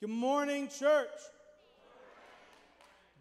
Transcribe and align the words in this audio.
Good 0.00 0.10
morning, 0.10 0.68
church. 0.68 1.08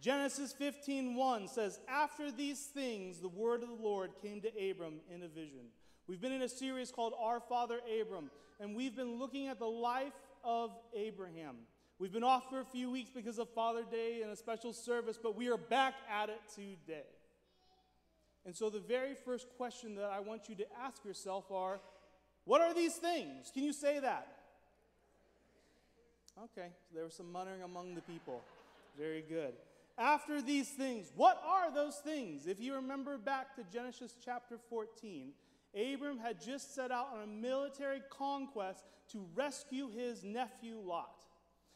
Genesis 0.02 0.51
15:1 0.54 1.47
says, 1.47 1.79
"After 1.88 2.31
these 2.31 2.65
things 2.65 3.21
the 3.21 3.29
word 3.29 3.61
of 3.61 3.69
the 3.69 3.75
Lord 3.75 4.18
came 4.21 4.42
to 4.42 4.70
Abram 4.70 4.99
in 5.07 5.21
a 5.21 5.28
vision." 5.28 5.71
We've 6.07 6.20
been 6.20 6.31
in 6.31 6.41
a 6.41 6.49
series 6.49 6.91
called 6.91 7.13
Our 7.17 7.39
Father 7.39 7.79
Abram, 8.01 8.31
and 8.59 8.75
we've 8.75 8.96
been 8.96 9.17
looking 9.17 9.47
at 9.47 9.59
the 9.59 9.70
life 9.70 10.20
of 10.44 10.75
Abraham. 10.94 11.67
We've 11.99 12.12
been 12.12 12.23
off 12.23 12.50
for 12.50 12.59
a 12.59 12.66
few 12.66 12.90
weeks 12.90 13.12
because 13.12 13.38
of 13.38 13.50
Father 13.52 13.84
Day 13.84 14.24
and 14.24 14.32
a 14.32 14.36
special 14.36 14.74
service, 14.74 15.18
but 15.18 15.36
we 15.36 15.50
are 15.50 15.58
back 15.58 15.94
at 16.10 16.32
it 16.32 16.42
today. 16.50 17.08
And 18.46 18.58
so 18.58 18.70
the 18.71 18.80
very 18.80 19.14
first 19.14 19.48
question 19.58 19.96
that 19.96 20.10
I 20.10 20.20
want 20.20 20.50
you 20.50 20.55
to 20.55 20.74
ask 20.74 21.05
yourself 21.05 21.52
are, 21.52 21.80
what 22.46 22.62
are 22.62 22.74
these 22.74 22.98
things? 22.98 23.52
Can 23.52 23.64
you 23.64 23.74
say 23.74 24.00
that? 24.00 24.43
Okay, 26.41 26.70
so 26.81 26.95
there 26.95 27.04
was 27.04 27.13
some 27.13 27.31
muttering 27.31 27.61
among 27.61 27.95
the 27.95 28.02
people. 28.02 28.41
Very 28.98 29.21
good. 29.21 29.53
After 29.98 30.41
these 30.41 30.70
things, 30.70 31.12
what 31.16 31.41
are 31.45 31.71
those 31.71 31.98
things? 31.98 32.48
If 32.48 32.59
you 32.59 32.75
remember 32.75 33.17
back 33.17 33.55
to 33.55 33.63
Genesis 33.71 34.16
chapter 34.23 34.58
14, 34.70 35.34
Abram 35.75 36.17
had 36.17 36.41
just 36.41 36.73
set 36.73 36.91
out 36.91 37.09
on 37.13 37.23
a 37.23 37.27
military 37.27 38.02
conquest 38.09 38.84
to 39.11 39.25
rescue 39.35 39.89
his 39.91 40.23
nephew 40.23 40.80
Lot. 40.84 41.23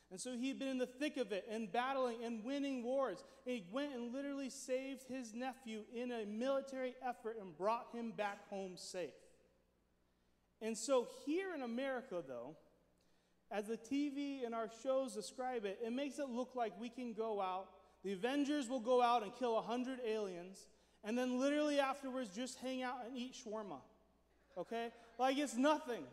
And 0.09 0.19
so 0.19 0.35
he'd 0.37 0.57
been 0.57 0.69
in 0.69 0.77
the 0.77 0.85
thick 0.85 1.17
of 1.17 1.31
it 1.31 1.45
and 1.51 1.71
battling 1.71 2.23
and 2.23 2.43
winning 2.43 2.81
wars. 2.81 3.23
And 3.45 3.55
he 3.55 3.63
went 3.71 3.93
and 3.93 4.13
literally 4.13 4.49
saved 4.49 5.03
his 5.07 5.33
nephew 5.33 5.81
in 5.93 6.11
a 6.11 6.25
military 6.25 6.95
effort 7.05 7.37
and 7.39 7.55
brought 7.57 7.87
him 7.93 8.11
back 8.11 8.47
home 8.49 8.77
safe. 8.77 9.09
And 10.61 10.77
so 10.77 11.07
here 11.25 11.53
in 11.53 11.61
America, 11.61 12.23
though, 12.25 12.55
as 13.51 13.67
the 13.67 13.77
TV 13.77 14.45
and 14.45 14.53
our 14.53 14.69
shows 14.83 15.13
describe 15.13 15.65
it, 15.65 15.79
it 15.85 15.93
makes 15.93 16.19
it 16.19 16.29
look 16.29 16.55
like 16.55 16.73
we 16.79 16.89
can 16.89 17.13
go 17.13 17.41
out, 17.41 17.67
the 18.03 18.13
Avengers 18.13 18.69
will 18.69 18.79
go 18.79 19.01
out 19.01 19.23
and 19.23 19.33
kill 19.35 19.55
100 19.55 19.99
aliens, 20.05 20.67
and 21.03 21.17
then 21.17 21.39
literally 21.39 21.79
afterwards 21.79 22.29
just 22.35 22.59
hang 22.59 22.83
out 22.83 23.05
and 23.05 23.17
eat 23.17 23.35
shawarma. 23.35 23.79
Okay? 24.57 24.89
Like 25.17 25.37
it's 25.37 25.55
nothing. 25.55 26.03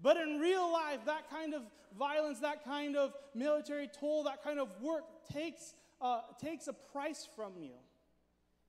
But 0.00 0.16
in 0.16 0.40
real 0.40 0.70
life, 0.70 1.00
that 1.06 1.30
kind 1.30 1.54
of 1.54 1.62
violence, 1.98 2.40
that 2.40 2.64
kind 2.64 2.96
of 2.96 3.14
military 3.34 3.88
toll, 3.88 4.24
that 4.24 4.42
kind 4.42 4.58
of 4.58 4.68
work 4.80 5.04
takes, 5.32 5.74
uh, 6.00 6.20
takes 6.40 6.66
a 6.66 6.72
price 6.72 7.28
from 7.36 7.52
you. 7.58 7.74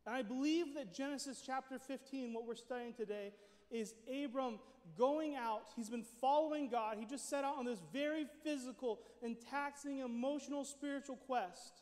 And 0.06 0.16
I 0.16 0.22
believe 0.22 0.76
that 0.76 0.94
Genesis 0.94 1.42
chapter 1.46 1.80
15, 1.80 2.34
what 2.34 2.46
we're 2.46 2.56
studying 2.56 2.94
today, 2.94 3.32
is 3.72 3.94
Abram 4.24 4.60
going 4.98 5.36
out. 5.36 5.64
He's 5.76 5.90
been 5.90 6.06
following 6.22 6.70
God. 6.70 6.98
He 7.00 7.06
just 7.06 7.30
set 7.30 7.44
out 7.44 7.58
on 7.58 7.66
this 7.66 7.80
very 7.92 8.26
physical 8.44 9.00
and 9.22 9.36
taxing 9.50 10.00
emotional 10.00 10.66
spiritual 10.66 11.16
quest. 11.16 11.82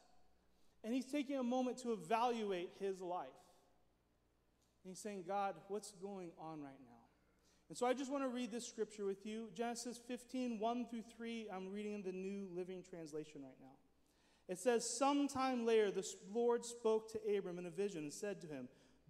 And 0.84 0.94
he's 0.94 1.06
taking 1.06 1.38
a 1.38 1.44
moment 1.44 1.78
to 1.80 1.94
evaluate 1.94 2.72
his 2.80 3.02
life. 3.02 3.28
And 4.84 4.92
he's 4.92 5.00
saying, 5.00 5.26
God, 5.28 5.56
what's 5.68 5.92
going 5.92 6.32
on 6.40 6.62
right 6.62 6.80
now? 6.86 6.92
And 7.70 7.78
so 7.78 7.86
I 7.86 7.94
just 7.94 8.12
want 8.12 8.24
to 8.24 8.28
read 8.28 8.52
this 8.52 8.68
scripture 8.68 9.06
with 9.06 9.26
you 9.26 9.50
Genesis 9.56 10.00
15, 10.08 10.60
1 10.60 10.86
through 10.90 11.04
3. 11.16 11.48
I'm 11.54 11.72
reading 11.72 11.94
in 11.94 12.02
the 12.02 12.12
New 12.12 12.48
Living 12.54 12.84
Translation 12.84 13.44
right 13.44 13.56
now. 13.62 13.76
It 14.50 14.60
says, 14.60 14.98
Sometime 14.98 15.66
later, 15.66 15.92
the 15.92 16.06
Lord 16.34 16.66
spoke 16.66 17.12
to 17.14 17.38
Abram 17.38 17.60
in 17.60 17.66
a 17.66 17.70
vision 17.70 18.04
and 18.04 18.12
said 18.12 18.42
to 18.42 18.48
him, 18.48 18.68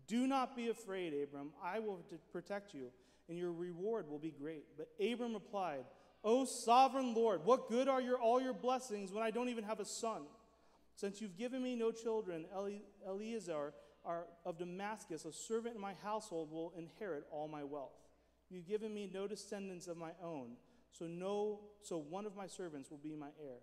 Do 0.08 0.28
not 0.28 0.56
be 0.56 0.70
afraid, 0.70 1.14
Abram. 1.14 1.54
I 1.64 1.80
will 1.80 2.06
protect 2.32 2.76
you, 2.76 2.92
and 3.32 3.40
your 3.40 3.54
reward 3.54 4.10
will 4.10 4.20
be 4.20 4.30
great. 4.30 4.66
But 4.78 4.90
Abram 5.02 5.34
replied, 5.34 5.86
O 6.22 6.44
sovereign 6.44 7.14
Lord, 7.14 7.46
what 7.46 7.70
good 7.70 7.88
are 7.88 8.02
your, 8.02 8.20
all 8.20 8.42
your 8.42 8.54
blessings 8.54 9.14
when 9.14 9.24
I 9.24 9.32
don't 9.32 9.48
even 9.48 9.64
have 9.64 9.80
a 9.80 9.86
son? 9.86 10.24
Since 10.98 11.22
you've 11.22 11.38
given 11.38 11.64
me 11.64 11.78
no 11.78 11.92
children, 11.92 12.46
Eliezer 13.08 13.74
of 14.46 14.58
Damascus, 14.60 15.24
a 15.24 15.32
servant 15.32 15.76
in 15.76 15.82
my 15.82 15.94
household, 16.04 16.52
will 16.52 16.74
inherit 16.78 17.24
all 17.32 17.48
my 17.48 17.64
wealth. 17.64 17.94
You've 18.50 18.68
given 18.68 18.94
me 18.94 19.10
no 19.12 19.30
descendants 19.30 19.88
of 19.88 19.96
my 19.96 20.12
own, 20.22 20.58
so 20.92 21.06
no 21.06 21.62
so 21.82 21.98
one 21.98 22.26
of 22.26 22.36
my 22.36 22.48
servants 22.48 22.92
will 22.92 22.98
be 22.98 23.16
my 23.16 23.30
heir. 23.42 23.60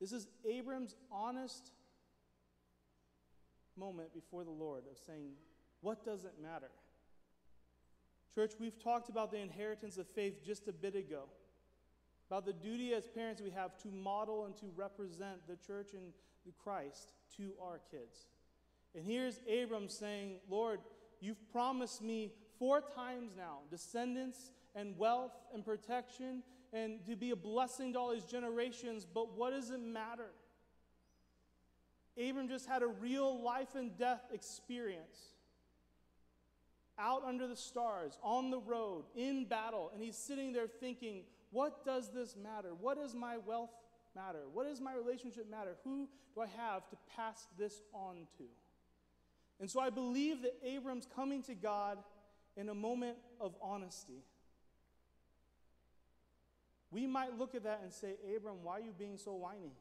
This 0.00 0.10
is 0.10 0.26
Abram's 0.44 0.96
honest 1.12 1.70
moment 3.76 4.12
before 4.12 4.42
the 4.42 4.50
Lord 4.50 4.82
of 4.90 4.98
saying, 5.06 5.34
What 5.82 6.04
does 6.04 6.24
it 6.24 6.34
matter? 6.42 6.72
Church, 8.34 8.52
we've 8.58 8.82
talked 8.82 9.10
about 9.10 9.30
the 9.30 9.38
inheritance 9.38 9.98
of 9.98 10.06
faith 10.08 10.44
just 10.44 10.66
a 10.66 10.72
bit 10.72 10.94
ago, 10.94 11.24
about 12.30 12.46
the 12.46 12.52
duty 12.52 12.94
as 12.94 13.06
parents 13.06 13.42
we 13.42 13.50
have 13.50 13.76
to 13.82 13.88
model 13.88 14.46
and 14.46 14.56
to 14.56 14.66
represent 14.74 15.46
the 15.46 15.56
church 15.56 15.92
and 15.92 16.12
Christ 16.62 17.12
to 17.36 17.52
our 17.62 17.80
kids. 17.90 18.26
And 18.94 19.04
here's 19.04 19.40
Abram 19.48 19.88
saying, 19.88 20.36
Lord, 20.48 20.80
you've 21.20 21.50
promised 21.52 22.02
me 22.02 22.32
four 22.58 22.80
times 22.80 23.32
now 23.36 23.58
descendants 23.70 24.50
and 24.74 24.96
wealth 24.96 25.32
and 25.52 25.64
protection 25.64 26.42
and 26.72 27.04
to 27.04 27.16
be 27.16 27.30
a 27.30 27.36
blessing 27.36 27.92
to 27.92 27.98
all 27.98 28.12
his 28.12 28.24
generations, 28.24 29.04
but 29.04 29.36
what 29.36 29.50
does 29.50 29.70
it 29.70 29.80
matter? 29.80 30.30
Abram 32.16 32.48
just 32.48 32.66
had 32.66 32.82
a 32.82 32.86
real 32.86 33.42
life 33.42 33.74
and 33.74 33.96
death 33.96 34.22
experience 34.32 35.34
out 36.98 37.22
under 37.24 37.46
the 37.46 37.56
stars, 37.56 38.18
on 38.22 38.50
the 38.50 38.58
road, 38.58 39.04
in 39.14 39.44
battle, 39.44 39.90
and 39.94 40.02
he's 40.02 40.16
sitting 40.16 40.52
there 40.52 40.66
thinking, 40.66 41.22
What 41.50 41.84
does 41.84 42.10
this 42.12 42.36
matter? 42.36 42.70
What 42.78 42.98
does 42.98 43.14
my 43.14 43.36
wealth 43.38 43.70
matter? 44.14 44.40
What 44.52 44.68
does 44.68 44.80
my 44.80 44.94
relationship 44.94 45.50
matter? 45.50 45.76
Who 45.84 46.08
do 46.34 46.40
I 46.40 46.46
have 46.46 46.88
to 46.90 46.96
pass 47.16 47.46
this 47.58 47.80
on 47.92 48.26
to? 48.38 48.44
And 49.60 49.70
so 49.70 49.80
I 49.80 49.90
believe 49.90 50.42
that 50.42 50.54
Abram's 50.64 51.06
coming 51.06 51.42
to 51.44 51.54
God 51.54 51.98
in 52.56 52.68
a 52.68 52.74
moment 52.74 53.16
of 53.40 53.54
honesty. 53.62 54.24
We 56.90 57.06
might 57.06 57.38
look 57.38 57.54
at 57.54 57.64
that 57.64 57.80
and 57.82 57.92
say, 57.92 58.16
Abram, 58.36 58.56
why 58.62 58.78
are 58.78 58.80
you 58.80 58.92
being 58.96 59.16
so 59.16 59.32
whiny? 59.32 59.72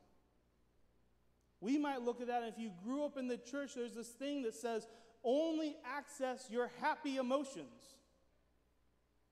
We 1.60 1.78
might 1.78 2.02
look 2.02 2.22
at 2.22 2.28
that, 2.28 2.42
and 2.42 2.52
if 2.52 2.58
you 2.58 2.72
grew 2.84 3.04
up 3.06 3.18
in 3.18 3.28
the 3.28 3.38
church, 3.38 3.76
there's 3.76 3.94
this 3.94 4.08
thing 4.08 4.44
that 4.44 4.56
says, 4.56 4.88
only 5.24 5.76
access 5.86 6.48
your 6.50 6.72
happy 6.80 7.18
emotions. 7.18 7.96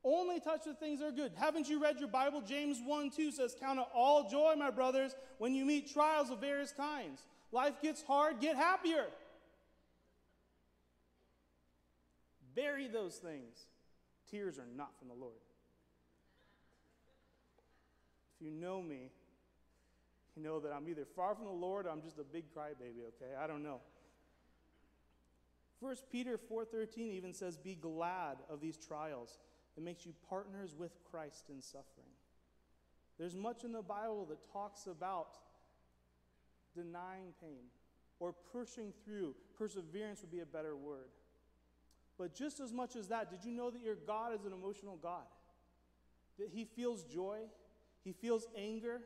Only 0.04 0.40
touch 0.40 0.64
the 0.66 0.74
things 0.74 1.00
that 1.00 1.08
are 1.08 1.12
good. 1.12 1.34
Haven't 1.36 1.68
you 1.68 1.82
read 1.82 2.00
your 2.00 2.08
Bible? 2.08 2.42
James 2.42 2.80
1 2.86 3.12
2 3.12 3.32
says, 3.32 3.56
Count 3.60 3.80
it 3.80 3.86
all 3.94 4.30
joy, 4.30 4.56
my 4.58 4.72
brothers, 4.72 5.14
when 5.40 5.54
you 5.54 5.66
meet 5.66 5.92
trials 5.92 6.30
of 6.30 6.40
various 6.40 6.72
kinds. 6.72 7.22
Life 7.52 7.82
gets 7.82 8.02
hard, 8.04 8.40
get 8.40 8.56
happier. 8.56 9.08
Bury 12.56 12.88
those 12.88 13.16
things. 13.16 13.66
Tears 14.32 14.58
are 14.58 14.68
not 14.76 14.98
from 15.00 15.10
the 15.10 15.14
Lord. 15.14 15.34
If 18.36 18.46
you 18.46 18.52
know 18.52 18.82
me, 18.82 19.12
you 20.36 20.44
know 20.44 20.60
that 20.62 20.72
I'm 20.72 20.88
either 20.88 21.06
far 21.16 21.36
from 21.36 21.46
the 21.46 21.52
Lord 21.52 21.86
or 21.86 21.90
I'm 21.90 22.02
just 22.02 22.20
a 22.20 22.24
big 22.24 22.46
crybaby, 22.56 23.04
okay? 23.08 23.36
I 23.42 23.48
don't 23.48 23.64
know. 23.64 23.82
First 25.80 26.10
Peter 26.10 26.38
4:13 26.38 27.14
even 27.14 27.34
says, 27.34 27.58
"Be 27.58 27.76
glad 27.76 28.44
of 28.50 28.60
these 28.60 28.78
trials. 28.78 29.40
It 29.76 29.84
makes 29.84 30.06
you 30.06 30.14
partners 30.14 30.76
with 30.76 31.04
Christ 31.04 31.50
in 31.50 31.62
suffering." 31.62 32.14
There's 33.18 33.36
much 33.36 33.64
in 33.64 33.72
the 33.72 33.82
Bible 33.82 34.26
that 34.28 34.42
talks 34.44 34.88
about 34.88 35.38
denying 36.74 37.34
pain 37.34 37.70
or 38.20 38.34
pushing 38.34 38.94
through. 39.04 39.36
Perseverance 39.56 40.22
would 40.22 40.32
be 40.32 40.40
a 40.40 40.46
better 40.46 40.76
word. 40.76 41.12
But 42.18 42.34
just 42.34 42.60
as 42.60 42.74
much 42.74 42.96
as 42.96 43.08
that, 43.08 43.30
did 43.30 43.46
you 43.46 43.52
know 43.52 43.70
that 43.70 43.82
your 43.82 43.96
God 43.96 44.34
is 44.34 44.46
an 44.46 44.52
emotional 44.52 44.98
God? 44.98 45.28
That 46.38 46.50
He 46.50 46.66
feels 46.66 47.04
joy, 47.06 47.50
He 48.04 48.12
feels 48.12 48.48
anger. 48.56 49.02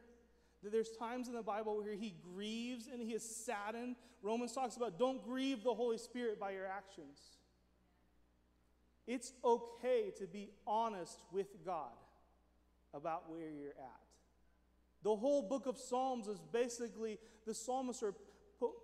There's 0.72 0.92
times 0.92 1.28
in 1.28 1.34
the 1.34 1.44
Bible 1.44 1.78
where 1.78 1.96
He 1.96 2.16
grieves 2.34 2.88
and 2.88 3.02
He 3.02 3.14
is 3.14 3.24
saddened. 3.24 3.96
Romans 4.22 4.54
talks 4.54 4.78
about 4.78 4.98
don't 4.98 5.24
grieve 5.24 5.64
the 5.64 5.74
Holy 5.74 5.98
Spirit 5.98 6.40
by 6.40 6.52
your 6.52 6.66
actions. 6.66 7.20
It's 9.06 9.34
okay 9.44 10.12
to 10.18 10.28
be 10.28 10.50
honest 10.66 11.22
with 11.32 11.66
God 11.66 11.92
about 12.94 13.30
where 13.30 13.50
you're 13.50 13.72
at. 13.72 14.02
The 15.04 15.16
whole 15.16 15.42
book 15.42 15.66
of 15.66 15.78
Psalms 15.78 16.28
is 16.28 16.40
basically 16.52 17.20
the 17.46 17.54
psalmists 17.54 18.04
are 18.04 18.14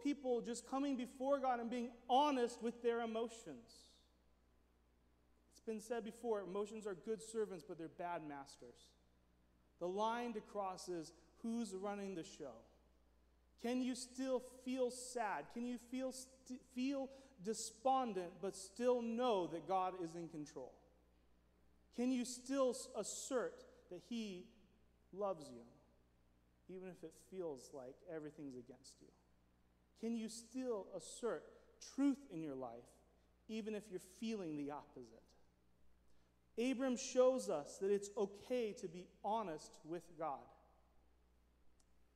people 0.03 0.41
just 0.41 0.69
coming 0.69 0.97
before 0.97 1.39
God 1.39 1.61
and 1.61 1.69
being 1.69 1.91
honest 2.09 2.61
with 2.61 2.81
their 2.83 2.99
emotions 2.99 3.85
It's 5.53 5.61
been 5.65 5.79
said 5.79 6.03
before 6.03 6.41
emotions 6.41 6.85
are 6.85 6.95
good 6.95 7.21
servants, 7.21 7.63
but 7.67 7.77
they're 7.77 7.87
bad 7.87 8.21
masters. 8.27 8.91
The 9.79 9.87
line 9.87 10.33
to 10.33 10.41
cross 10.41 10.89
is 10.89 11.13
who's 11.41 11.73
running 11.73 12.15
the 12.15 12.23
show? 12.23 12.53
Can 13.61 13.81
you 13.81 13.95
still 13.95 14.41
feel 14.63 14.89
sad? 14.91 15.45
Can 15.53 15.65
you 15.65 15.77
feel, 15.91 16.11
st- 16.11 16.61
feel 16.73 17.09
despondent, 17.43 18.31
but 18.41 18.55
still 18.55 19.01
know 19.01 19.47
that 19.47 19.67
God 19.67 19.93
is 20.03 20.15
in 20.15 20.29
control? 20.29 20.71
Can 21.95 22.11
you 22.11 22.23
still 22.23 22.75
assert 22.97 23.63
that 23.91 24.01
He 24.07 24.45
loves 25.11 25.49
you? 25.49 25.61
even 26.69 26.89
if 26.89 27.03
it 27.03 27.13
feels 27.29 27.71
like 27.73 27.95
everything's 28.13 28.55
against 28.55 29.01
you? 29.01 29.07
Can 29.99 30.15
you 30.15 30.29
still 30.29 30.87
assert 30.95 31.43
truth 31.95 32.19
in 32.31 32.41
your 32.41 32.55
life, 32.55 32.85
even 33.49 33.75
if 33.75 33.83
you're 33.89 33.99
feeling 34.19 34.55
the 34.55 34.71
opposite? 34.71 35.23
Abram 36.57 36.97
shows 36.97 37.49
us 37.49 37.77
that 37.81 37.91
it's 37.91 38.09
okay 38.17 38.73
to 38.79 38.87
be 38.87 39.07
honest 39.23 39.79
with 39.83 40.03
God. 40.17 40.39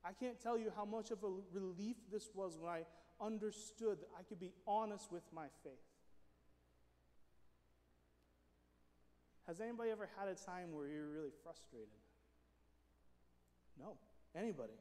I 0.06 0.12
can't 0.12 0.40
tell 0.42 0.58
you 0.58 0.72
how 0.76 0.86
much 0.86 1.12
of 1.12 1.24
a 1.24 1.30
relief 1.54 1.96
this 2.12 2.30
was 2.34 2.58
when 2.60 2.70
I 2.70 2.86
understood 3.22 4.00
that 4.02 4.10
I 4.20 4.24
could 4.24 4.40
be 4.40 4.52
honest 4.68 5.12
with 5.12 5.24
my 5.34 5.46
faith. 5.64 5.74
Has 9.48 9.60
anybody 9.62 9.92
ever 9.92 10.10
had 10.18 10.28
a 10.28 10.36
time 10.36 10.74
where 10.74 10.88
you're 10.88 11.10
really 11.10 11.32
frustrated? 11.44 11.88
No. 13.80 13.98
Anybody? 14.36 14.74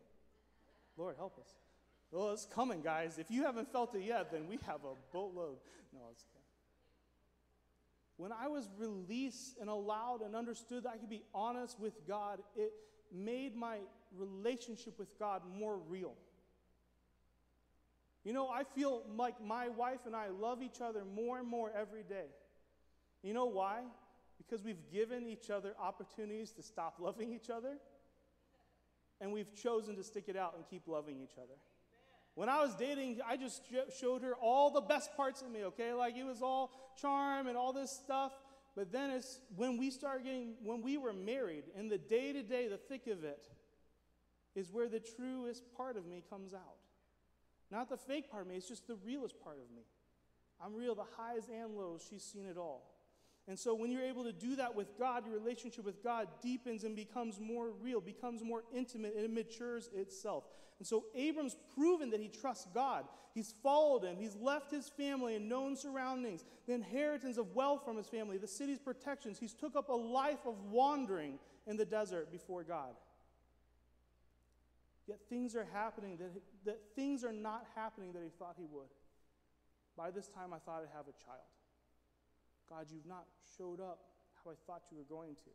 Lord, 0.96 1.16
help 1.16 1.38
us. 1.38 1.48
Well, 2.10 2.30
it's 2.30 2.46
coming, 2.46 2.82
guys. 2.82 3.18
If 3.18 3.30
you 3.30 3.44
haven't 3.44 3.72
felt 3.72 3.94
it 3.94 4.02
yet, 4.02 4.30
then 4.30 4.46
we 4.48 4.58
have 4.66 4.84
a 4.84 4.94
boatload. 5.12 5.56
No, 5.92 6.00
it's 6.10 6.24
okay. 6.30 6.42
When 8.16 8.32
I 8.32 8.48
was 8.48 8.68
released 8.78 9.56
and 9.60 9.68
allowed 9.68 10.20
and 10.22 10.36
understood 10.36 10.84
that 10.84 10.90
I 10.90 10.96
could 10.98 11.10
be 11.10 11.22
honest 11.34 11.80
with 11.80 12.06
God, 12.06 12.40
it 12.54 12.72
made 13.14 13.56
my 13.56 13.78
relationship 14.16 14.98
with 14.98 15.18
God 15.18 15.42
more 15.58 15.78
real. 15.88 16.14
You 18.24 18.32
know, 18.32 18.48
I 18.48 18.62
feel 18.62 19.02
like 19.16 19.44
my 19.44 19.68
wife 19.68 20.00
and 20.06 20.14
I 20.14 20.28
love 20.28 20.62
each 20.62 20.80
other 20.80 21.02
more 21.04 21.38
and 21.38 21.48
more 21.48 21.72
every 21.76 22.04
day. 22.04 22.26
You 23.22 23.34
know 23.34 23.46
why? 23.46 23.80
Because 24.38 24.62
we've 24.64 24.90
given 24.92 25.26
each 25.26 25.50
other 25.50 25.74
opportunities 25.80 26.52
to 26.52 26.62
stop 26.62 26.96
loving 27.00 27.32
each 27.32 27.50
other, 27.50 27.78
and 29.20 29.32
we've 29.32 29.52
chosen 29.54 29.96
to 29.96 30.04
stick 30.04 30.24
it 30.28 30.36
out 30.36 30.54
and 30.56 30.64
keep 30.68 30.86
loving 30.86 31.20
each 31.20 31.36
other. 31.36 31.54
When 32.34 32.48
I 32.48 32.62
was 32.62 32.74
dating, 32.74 33.20
I 33.26 33.36
just 33.36 33.62
showed 34.00 34.22
her 34.22 34.34
all 34.34 34.70
the 34.70 34.80
best 34.80 35.14
parts 35.16 35.42
of 35.42 35.50
me, 35.50 35.64
okay? 35.64 35.92
Like 35.92 36.16
it 36.16 36.24
was 36.24 36.40
all 36.40 36.70
charm 37.00 37.46
and 37.46 37.56
all 37.56 37.72
this 37.72 37.90
stuff. 37.90 38.32
But 38.74 38.90
then 38.90 39.10
it's 39.10 39.40
when 39.56 39.76
we 39.76 39.90
started 39.90 40.24
getting, 40.24 40.54
when 40.62 40.82
we 40.82 40.96
were 40.96 41.12
married, 41.12 41.64
in 41.78 41.88
the 41.88 41.98
day 41.98 42.32
to 42.32 42.42
day, 42.42 42.68
the 42.68 42.78
thick 42.78 43.06
of 43.06 43.24
it, 43.24 43.46
is 44.54 44.70
where 44.70 44.88
the 44.88 45.00
truest 45.00 45.64
part 45.76 45.96
of 45.96 46.06
me 46.06 46.22
comes 46.28 46.54
out. 46.54 46.78
Not 47.70 47.88
the 47.88 47.96
fake 47.96 48.30
part 48.30 48.42
of 48.42 48.48
me, 48.48 48.56
it's 48.56 48.68
just 48.68 48.86
the 48.86 48.96
realest 48.96 49.42
part 49.42 49.56
of 49.56 49.74
me. 49.74 49.82
I'm 50.62 50.74
real, 50.74 50.94
the 50.94 51.04
highs 51.16 51.48
and 51.48 51.74
lows, 51.76 52.06
she's 52.08 52.22
seen 52.22 52.46
it 52.46 52.56
all. 52.56 52.92
And 53.48 53.58
so 53.58 53.74
when 53.74 53.90
you're 53.90 54.04
able 54.04 54.24
to 54.24 54.32
do 54.32 54.56
that 54.56 54.74
with 54.74 54.96
God, 54.98 55.26
your 55.26 55.34
relationship 55.34 55.84
with 55.84 56.02
God 56.04 56.28
deepens 56.42 56.84
and 56.84 56.94
becomes 56.94 57.40
more 57.40 57.70
real, 57.82 58.00
becomes 58.00 58.42
more 58.42 58.62
intimate, 58.74 59.14
and 59.16 59.24
it 59.24 59.32
matures 59.32 59.90
itself. 59.94 60.44
And 60.82 60.86
so 60.88 61.04
Abram's 61.14 61.56
proven 61.76 62.10
that 62.10 62.18
he 62.18 62.26
trusts 62.26 62.66
God. 62.74 63.04
He's 63.36 63.54
followed 63.62 64.02
him. 64.02 64.16
He's 64.18 64.34
left 64.34 64.72
his 64.72 64.88
family 64.88 65.36
and 65.36 65.48
known 65.48 65.76
surroundings, 65.76 66.42
the 66.66 66.72
inheritance 66.72 67.38
of 67.38 67.54
wealth 67.54 67.84
from 67.84 67.96
his 67.96 68.08
family, 68.08 68.36
the 68.36 68.48
city's 68.48 68.80
protections. 68.80 69.38
He's 69.38 69.54
took 69.54 69.76
up 69.76 69.90
a 69.90 69.94
life 69.94 70.40
of 70.44 70.56
wandering 70.72 71.38
in 71.68 71.76
the 71.76 71.84
desert 71.84 72.32
before 72.32 72.64
God. 72.64 72.96
Yet 75.06 75.20
things 75.28 75.54
are 75.54 75.68
happening 75.72 76.16
that, 76.16 76.32
that 76.64 76.80
things 76.96 77.22
are 77.22 77.32
not 77.32 77.64
happening 77.76 78.12
that 78.14 78.22
he 78.24 78.30
thought 78.36 78.56
he 78.58 78.66
would. 78.68 78.88
By 79.96 80.10
this 80.10 80.26
time, 80.26 80.52
I 80.52 80.58
thought 80.58 80.82
I'd 80.82 80.96
have 80.96 81.06
a 81.06 81.24
child. 81.24 81.46
God, 82.68 82.86
you've 82.90 83.06
not 83.06 83.26
showed 83.56 83.78
up 83.78 84.00
how 84.44 84.50
I 84.50 84.54
thought 84.66 84.82
you 84.90 84.98
were 84.98 85.16
going 85.16 85.36
to. 85.44 85.50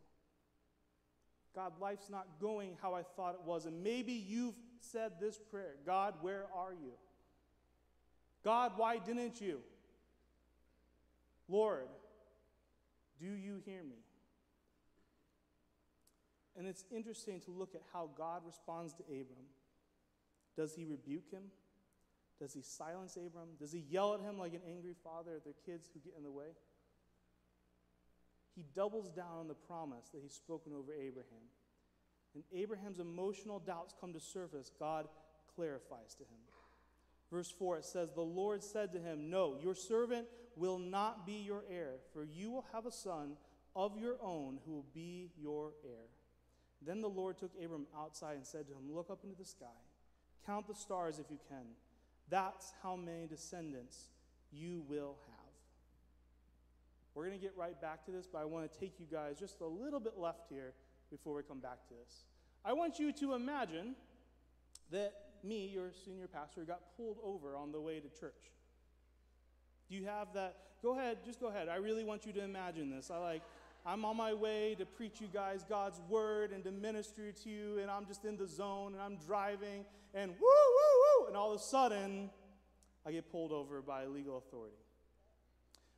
God, 1.54 1.72
life's 1.78 2.08
not 2.08 2.26
going 2.40 2.78
how 2.80 2.94
I 2.94 3.02
thought 3.02 3.34
it 3.34 3.42
was. 3.44 3.66
And 3.66 3.82
maybe 3.82 4.12
you've 4.12 4.54
said 4.82 5.12
this 5.20 5.38
prayer 5.38 5.74
God, 5.84 6.14
where 6.20 6.46
are 6.54 6.72
you? 6.72 6.92
God, 8.44 8.72
why 8.76 8.98
didn't 8.98 9.40
you? 9.40 9.60
Lord, 11.48 11.88
do 13.18 13.26
you 13.26 13.60
hear 13.64 13.82
me? 13.82 13.96
And 16.56 16.66
it's 16.66 16.84
interesting 16.90 17.40
to 17.42 17.50
look 17.50 17.74
at 17.74 17.82
how 17.92 18.10
God 18.16 18.42
responds 18.44 18.92
to 18.94 19.02
Abram. 19.04 19.46
Does 20.56 20.74
he 20.74 20.84
rebuke 20.84 21.30
him? 21.30 21.44
Does 22.40 22.52
he 22.52 22.62
silence 22.62 23.16
Abram? 23.16 23.48
Does 23.58 23.72
he 23.72 23.84
yell 23.88 24.14
at 24.14 24.20
him 24.20 24.38
like 24.38 24.54
an 24.54 24.60
angry 24.68 24.94
father 25.04 25.36
at 25.36 25.44
their 25.44 25.54
kids 25.64 25.88
who 25.92 26.00
get 26.00 26.14
in 26.16 26.24
the 26.24 26.30
way? 26.30 26.50
He 28.54 28.64
doubles 28.74 29.08
down 29.10 29.38
on 29.38 29.48
the 29.48 29.54
promise 29.54 30.08
that 30.12 30.20
he's 30.20 30.34
spoken 30.34 30.72
over 30.72 30.92
Abraham. 30.92 31.46
And 32.34 32.44
Abraham's 32.52 33.00
emotional 33.00 33.58
doubts 33.58 33.94
come 34.00 34.12
to 34.12 34.20
surface. 34.20 34.70
God 34.78 35.08
clarifies 35.54 36.14
to 36.14 36.24
him. 36.24 36.38
Verse 37.30 37.50
4 37.50 37.78
it 37.78 37.84
says, 37.84 38.10
The 38.14 38.20
Lord 38.20 38.62
said 38.62 38.92
to 38.92 38.98
him, 38.98 39.30
No, 39.30 39.56
your 39.62 39.74
servant 39.74 40.26
will 40.56 40.78
not 40.78 41.26
be 41.26 41.44
your 41.44 41.64
heir, 41.70 41.94
for 42.12 42.24
you 42.24 42.50
will 42.50 42.64
have 42.72 42.86
a 42.86 42.92
son 42.92 43.36
of 43.76 43.98
your 43.98 44.16
own 44.22 44.58
who 44.64 44.72
will 44.72 44.86
be 44.94 45.30
your 45.40 45.72
heir. 45.84 46.06
Then 46.84 47.00
the 47.00 47.08
Lord 47.08 47.38
took 47.38 47.52
Abram 47.62 47.86
outside 47.96 48.36
and 48.36 48.46
said 48.46 48.66
to 48.68 48.72
him, 48.72 48.94
Look 48.94 49.10
up 49.10 49.20
into 49.24 49.36
the 49.36 49.44
sky, 49.44 49.66
count 50.46 50.66
the 50.66 50.74
stars 50.74 51.18
if 51.18 51.30
you 51.30 51.38
can. 51.48 51.66
That's 52.30 52.72
how 52.82 52.96
many 52.96 53.26
descendants 53.26 54.10
you 54.52 54.82
will 54.88 55.16
have. 55.26 55.38
We're 57.14 57.26
going 57.26 57.38
to 57.38 57.42
get 57.42 57.56
right 57.56 57.80
back 57.80 58.04
to 58.04 58.12
this, 58.12 58.28
but 58.30 58.38
I 58.38 58.44
want 58.44 58.70
to 58.70 58.78
take 58.78 59.00
you 59.00 59.06
guys 59.10 59.38
just 59.38 59.60
a 59.60 59.66
little 59.66 59.98
bit 59.98 60.18
left 60.18 60.42
here 60.48 60.74
before 61.10 61.34
we 61.34 61.42
come 61.42 61.60
back 61.60 61.86
to 61.88 61.94
this. 61.94 62.24
I 62.64 62.72
want 62.72 62.98
you 62.98 63.12
to 63.12 63.34
imagine 63.34 63.94
that 64.90 65.12
me, 65.42 65.70
your 65.72 65.90
senior 66.04 66.26
pastor, 66.26 66.64
got 66.64 66.80
pulled 66.96 67.18
over 67.22 67.56
on 67.56 67.72
the 67.72 67.80
way 67.80 68.00
to 68.00 68.08
church. 68.20 68.52
Do 69.88 69.96
you 69.96 70.04
have 70.06 70.32
that? 70.34 70.56
Go 70.82 70.98
ahead, 70.98 71.18
just 71.24 71.40
go 71.40 71.48
ahead. 71.48 71.68
I 71.68 71.76
really 71.76 72.04
want 72.04 72.26
you 72.26 72.32
to 72.32 72.42
imagine 72.42 72.90
this. 72.90 73.10
I 73.10 73.18
like 73.18 73.42
I'm 73.86 74.04
on 74.04 74.16
my 74.16 74.34
way 74.34 74.74
to 74.78 74.84
preach 74.84 75.20
you 75.20 75.28
guys 75.32 75.64
God's 75.66 76.00
word 76.08 76.52
and 76.52 76.62
to 76.64 76.70
minister 76.70 77.32
to 77.32 77.48
you, 77.48 77.78
and 77.78 77.90
I'm 77.90 78.06
just 78.06 78.24
in 78.24 78.36
the 78.36 78.46
zone 78.46 78.92
and 78.92 79.02
I'm 79.02 79.16
driving, 79.16 79.84
and 80.14 80.32
woo, 80.32 80.36
woo, 80.40 81.22
woo, 81.22 81.26
and 81.28 81.36
all 81.36 81.52
of 81.52 81.60
a 81.60 81.62
sudden, 81.62 82.28
I 83.06 83.12
get 83.12 83.30
pulled 83.30 83.52
over 83.52 83.80
by 83.80 84.04
legal 84.06 84.36
authority. 84.36 84.76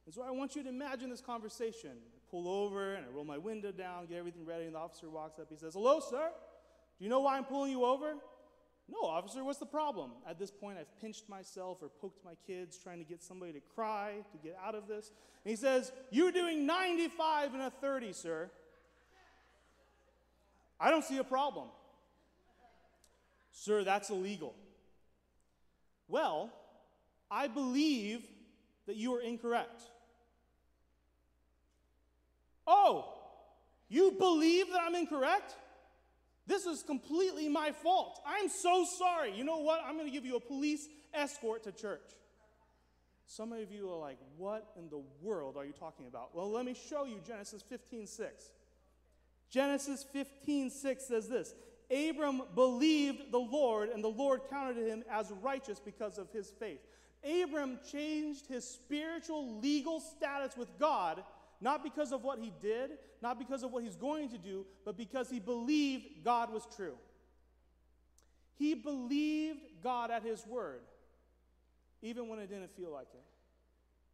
And 0.07 0.15
so 0.15 0.23
I 0.23 0.31
want 0.31 0.55
you 0.55 0.63
to 0.63 0.69
imagine 0.69 1.11
this 1.11 1.21
conversation. 1.21 1.97
Pull 2.31 2.49
over 2.49 2.95
and 2.95 3.05
I 3.07 3.09
roll 3.09 3.25
my 3.25 3.39
window 3.39 3.73
down, 3.73 4.07
get 4.07 4.19
everything 4.19 4.45
ready, 4.45 4.67
and 4.67 4.75
the 4.75 4.79
officer 4.79 5.11
walks 5.11 5.39
up. 5.39 5.47
He 5.51 5.57
says, 5.57 5.75
Hello, 5.75 6.01
sir. 6.01 6.31
Do 6.99 7.05
you 7.05 7.11
know 7.11 7.21
why 7.21 7.37
I'm 7.37 7.45
pulling 7.45 7.73
you 7.73 7.85
over? 7.85 8.15
No, 8.89 9.09
officer, 9.09 9.45
what's 9.45 9.59
the 9.59 9.67
problem? 9.67 10.11
At 10.29 10.39
this 10.39 10.51
point, 10.51 10.77
I've 10.79 11.01
pinched 11.01 11.29
myself 11.29 11.79
or 11.81 11.89
poked 11.89 12.25
my 12.25 12.35
kids 12.47 12.77
trying 12.77 12.99
to 12.99 13.05
get 13.05 13.23
somebody 13.23 13.53
to 13.53 13.61
cry 13.75 14.15
to 14.33 14.39
get 14.39 14.59
out 14.63 14.75
of 14.75 14.89
this. 14.89 15.13
And 15.45 15.51
he 15.51 15.57
says, 15.57 15.93
You're 16.11 16.33
doing 16.33 16.67
95 16.67 17.55
and 17.55 17.63
a 17.63 17.71
30, 17.71 18.13
sir. 18.13 18.51
I 20.79 20.91
don't 20.91 21.05
see 21.05 21.19
a 21.19 21.25
problem. 21.25 21.69
Sir, 23.53 23.85
that's 23.85 24.11
illegal. 24.11 24.55
Well, 26.09 26.51
I 27.31 27.47
believe 27.47 28.23
that 28.87 28.97
you 28.97 29.15
are 29.15 29.21
incorrect. 29.21 29.83
Oh, 32.67 33.13
you 33.89 34.13
believe 34.13 34.69
that 34.71 34.81
I'm 34.83 34.95
incorrect? 34.95 35.57
This 36.47 36.67
is 36.67 36.83
completely 36.83 37.49
my 37.49 37.73
fault. 37.73 38.21
I'm 38.27 38.49
so 38.49 38.85
sorry. 38.85 39.33
You 39.37 39.45
know 39.45 39.59
what? 39.59 39.83
I'm 39.87 39.95
going 39.95 40.07
to 40.07 40.13
give 40.13 40.25
you 40.25 40.37
a 40.37 40.41
police 40.41 40.89
escort 41.15 41.65
to 41.65 41.73
church. 41.73 42.01
Some 43.27 43.53
of 43.53 43.71
you 43.71 43.89
are 43.91 43.99
like, 43.99 44.19
what 44.37 44.73
in 44.77 44.89
the 44.89 45.01
world 45.23 45.57
are 45.57 45.65
you 45.65 45.73
talking 45.73 46.09
about? 46.09 46.35
Well, 46.35 46.51
let 46.51 46.65
me 46.65 46.75
show 46.89 47.05
you 47.05 47.21
Genesis 47.25 47.63
15 47.63 48.07
6. 48.07 48.45
Genesis 49.51 50.05
15 50.13 50.71
6 50.71 51.05
says 51.05 51.29
this 51.29 51.55
Abram 51.91 52.43
believed 52.55 53.31
the 53.31 53.39
Lord, 53.39 53.91
and 53.91 54.03
the 54.03 54.09
Lord 54.09 54.43
counted 54.51 54.85
him 54.85 55.05
as 55.11 55.33
righteous 55.43 55.81
because 55.81 56.19
of 56.19 56.31
his 56.31 56.51
faith. 56.51 56.81
Abram 57.25 57.79
changed 57.91 58.47
his 58.47 58.65
spiritual 58.67 59.61
legal 59.61 60.01
status 60.01 60.57
with 60.57 60.69
God 60.79 61.23
not 61.61 61.85
because 61.85 62.13
of 62.13 62.23
what 62.23 62.39
he 62.39 62.53
did, 62.63 62.93
not 63.21 63.39
because 63.39 63.63
of 63.63 63.71
what 63.71 63.83
he's 63.83 63.97
going 63.97 64.31
to 64.31 64.39
do, 64.39 64.65
but 64.85 64.97
because 64.97 65.29
he 65.29 65.39
believed 65.39 66.25
God 66.25 66.53
was 66.53 66.67
true. 66.75 66.95
He 68.57 68.75
believed 68.75 69.61
God 69.83 70.11
at 70.11 70.23
his 70.23 70.47
word, 70.47 70.81
even 72.03 72.29
when 72.29 72.39
it 72.39 72.49
didn't 72.49 72.75
feel 72.77 72.91
like 72.91 73.09
it. 73.15 73.23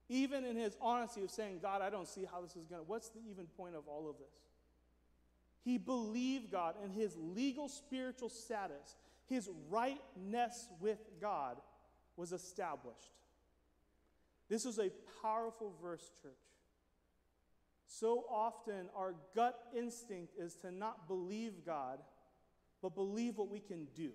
Even 0.09 0.45
in 0.45 0.57
his 0.57 0.76
honesty 0.81 1.23
of 1.23 1.31
saying, 1.31 1.59
God, 1.61 1.83
I 1.83 1.91
don't 1.91 2.07
see 2.07 2.25
how 2.31 2.41
this 2.41 2.55
is 2.55 2.67
going 2.67 2.81
to, 2.81 2.88
what's 2.88 3.09
the 3.09 3.21
even 3.29 3.47
point 3.57 3.75
of 3.75 3.88
all 3.88 4.09
of 4.09 4.19
this? 4.19 4.35
He 5.65 5.79
believed 5.79 6.53
God 6.53 6.76
and 6.83 6.93
his 6.93 7.17
legal 7.17 7.69
spiritual 7.69 8.29
status, 8.29 8.95
his 9.29 9.50
rightness 9.69 10.69
with 10.81 10.99
God, 11.21 11.57
was 12.17 12.33
established. 12.33 13.11
This 14.49 14.65
is 14.65 14.79
a 14.79 14.91
powerful 15.23 15.75
verse, 15.83 16.09
church. 16.23 16.33
So 17.87 18.25
often, 18.31 18.88
our 18.97 19.14
gut 19.35 19.59
instinct 19.76 20.35
is 20.38 20.55
to 20.57 20.71
not 20.71 21.09
believe 21.09 21.64
God 21.64 22.00
but 22.83 22.95
believe 22.95 23.37
what 23.37 23.50
we 23.50 23.61
can 23.61 23.87
do. 23.95 24.11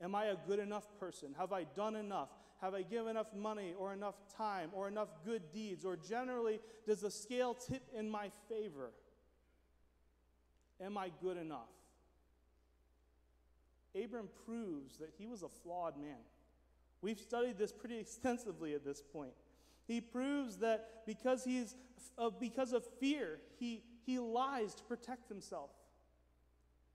Am 0.00 0.14
I 0.14 0.26
a 0.26 0.36
good 0.46 0.58
enough 0.58 0.86
person? 0.98 1.34
Have 1.38 1.52
I 1.52 1.64
done 1.64 1.96
enough? 1.96 2.30
Have 2.60 2.74
I 2.74 2.82
given 2.82 3.08
enough 3.08 3.34
money 3.34 3.74
or 3.78 3.92
enough 3.92 4.14
time 4.36 4.70
or 4.72 4.88
enough 4.88 5.08
good 5.24 5.42
deeds? 5.52 5.84
Or 5.84 5.96
generally, 5.96 6.60
does 6.86 7.00
the 7.00 7.10
scale 7.10 7.54
tip 7.54 7.82
in 7.94 8.10
my 8.10 8.30
favor? 8.48 8.92
Am 10.80 10.96
I 10.96 11.10
good 11.20 11.36
enough? 11.36 11.68
Abram 13.94 14.28
proves 14.46 14.96
that 14.96 15.10
he 15.18 15.26
was 15.26 15.42
a 15.42 15.48
flawed 15.48 15.96
man. 15.96 16.22
We've 17.02 17.18
studied 17.18 17.58
this 17.58 17.72
pretty 17.72 17.98
extensively 18.00 18.74
at 18.74 18.84
this 18.84 19.02
point. 19.02 19.32
He 19.86 20.00
proves 20.00 20.58
that 20.58 21.02
because, 21.06 21.44
he's, 21.44 21.76
uh, 22.18 22.30
because 22.30 22.72
of 22.72 22.84
fear, 23.00 23.38
he, 23.58 23.82
he 24.06 24.18
lies 24.18 24.74
to 24.74 24.82
protect 24.84 25.28
himself. 25.28 25.70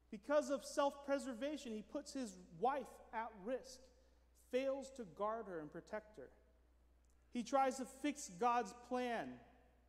Because 0.10 0.50
of 0.50 0.63
self 0.63 1.06
preservation, 1.06 1.74
he 1.74 1.82
puts 1.82 2.13
his 2.13 2.38
wife 2.60 2.88
at 3.13 3.29
risk, 3.44 3.79
fails 4.51 4.89
to 4.98 5.03
guard 5.17 5.46
her 5.50 5.60
and 5.60 5.72
protect 5.72 6.17
her. 6.17 6.29
He 7.34 7.44
tries 7.44 7.77
to 7.77 7.86
fix 8.01 8.32
God's 8.39 8.74
plan 8.88 9.27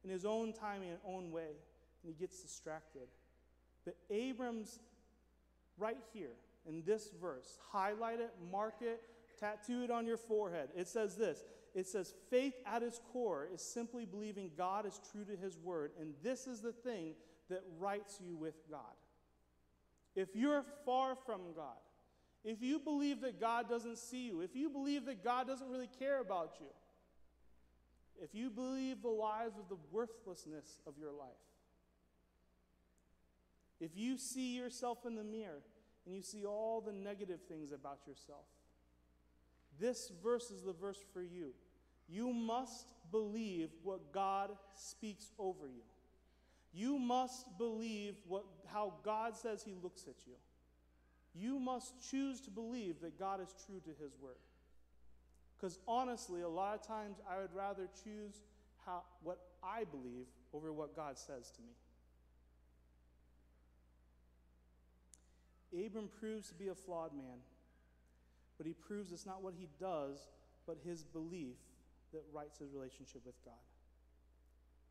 in 0.04 0.10
his 0.10 0.24
own 0.24 0.52
time 0.52 0.82
and 0.82 0.98
own 1.06 1.30
way, 1.30 1.50
and 2.02 2.12
he 2.12 2.18
gets 2.18 2.42
distracted. 2.42 3.08
But 3.84 3.96
Abram's 4.10 4.80
right 5.78 6.02
here 6.12 6.34
in 6.68 6.82
this 6.84 7.10
verse, 7.20 7.58
highlight 7.70 8.20
it, 8.20 8.34
mark 8.50 8.74
it, 8.80 9.00
tattoo 9.38 9.82
it 9.84 9.90
on 9.90 10.06
your 10.06 10.16
forehead. 10.16 10.68
It 10.76 10.88
says 10.88 11.16
this 11.16 11.44
it 11.74 11.86
says, 11.86 12.14
faith 12.30 12.54
at 12.66 12.82
its 12.82 13.00
core 13.12 13.48
is 13.52 13.62
simply 13.62 14.04
believing 14.04 14.50
God 14.56 14.86
is 14.86 15.00
true 15.12 15.24
to 15.24 15.36
his 15.36 15.58
word, 15.58 15.92
and 16.00 16.14
this 16.22 16.46
is 16.46 16.60
the 16.60 16.72
thing 16.72 17.14
that 17.50 17.62
rights 17.78 18.20
you 18.24 18.36
with 18.36 18.54
God. 18.70 18.80
If 20.14 20.34
you're 20.34 20.64
far 20.84 21.14
from 21.14 21.40
God, 21.54 21.76
if 22.44 22.62
you 22.62 22.78
believe 22.78 23.20
that 23.20 23.40
God 23.40 23.68
doesn't 23.68 23.98
see 23.98 24.26
you, 24.26 24.40
if 24.40 24.54
you 24.54 24.70
believe 24.70 25.04
that 25.06 25.22
God 25.22 25.46
doesn't 25.46 25.68
really 25.68 25.90
care 25.98 26.20
about 26.20 26.56
you, 26.60 26.66
if 28.20 28.34
you 28.34 28.50
believe 28.50 29.02
the 29.02 29.08
lies 29.08 29.56
of 29.58 29.68
the 29.68 29.76
worthlessness 29.92 30.80
of 30.86 30.94
your 30.98 31.12
life, 31.12 31.28
if 33.80 33.92
you 33.94 34.18
see 34.18 34.56
yourself 34.56 35.06
in 35.06 35.14
the 35.14 35.22
mirror 35.22 35.62
and 36.04 36.14
you 36.16 36.22
see 36.22 36.44
all 36.44 36.80
the 36.80 36.92
negative 36.92 37.40
things 37.48 37.70
about 37.70 38.00
yourself, 38.06 38.46
this 39.80 40.10
verse 40.22 40.50
is 40.50 40.62
the 40.62 40.72
verse 40.72 40.98
for 41.12 41.22
you. 41.22 41.52
You 42.08 42.32
must 42.32 42.92
believe 43.10 43.70
what 43.82 44.12
God 44.12 44.50
speaks 44.74 45.32
over 45.38 45.66
you. 45.66 45.82
You 46.72 46.98
must 46.98 47.58
believe 47.58 48.14
what, 48.26 48.44
how 48.66 48.94
God 49.04 49.36
says 49.36 49.62
He 49.62 49.74
looks 49.82 50.06
at 50.06 50.26
you. 50.26 50.34
You 51.34 51.58
must 51.58 51.94
choose 52.10 52.40
to 52.42 52.50
believe 52.50 53.00
that 53.02 53.18
God 53.18 53.40
is 53.40 53.54
true 53.66 53.80
to 53.80 53.90
His 54.02 54.12
word. 54.20 54.36
Because 55.56 55.78
honestly, 55.88 56.42
a 56.42 56.48
lot 56.48 56.74
of 56.74 56.86
times 56.86 57.18
I 57.28 57.40
would 57.40 57.54
rather 57.54 57.88
choose 58.04 58.40
how, 58.86 59.02
what 59.22 59.38
I 59.62 59.84
believe 59.84 60.26
over 60.52 60.72
what 60.72 60.94
God 60.94 61.18
says 61.18 61.50
to 61.50 61.62
me. 61.62 61.72
Abram 65.86 66.08
proves 66.20 66.48
to 66.48 66.54
be 66.54 66.68
a 66.68 66.74
flawed 66.74 67.12
man, 67.12 67.38
but 68.58 68.66
he 68.66 68.74
proves 68.74 69.12
it's 69.12 69.24
not 69.24 69.42
what 69.42 69.54
he 69.56 69.68
does, 69.80 70.28
but 70.66 70.76
his 70.84 71.04
belief 71.04 71.56
that 72.12 72.22
rights 72.32 72.58
his 72.58 72.72
relationship 72.72 73.22
with 73.24 73.42
God. 73.44 73.54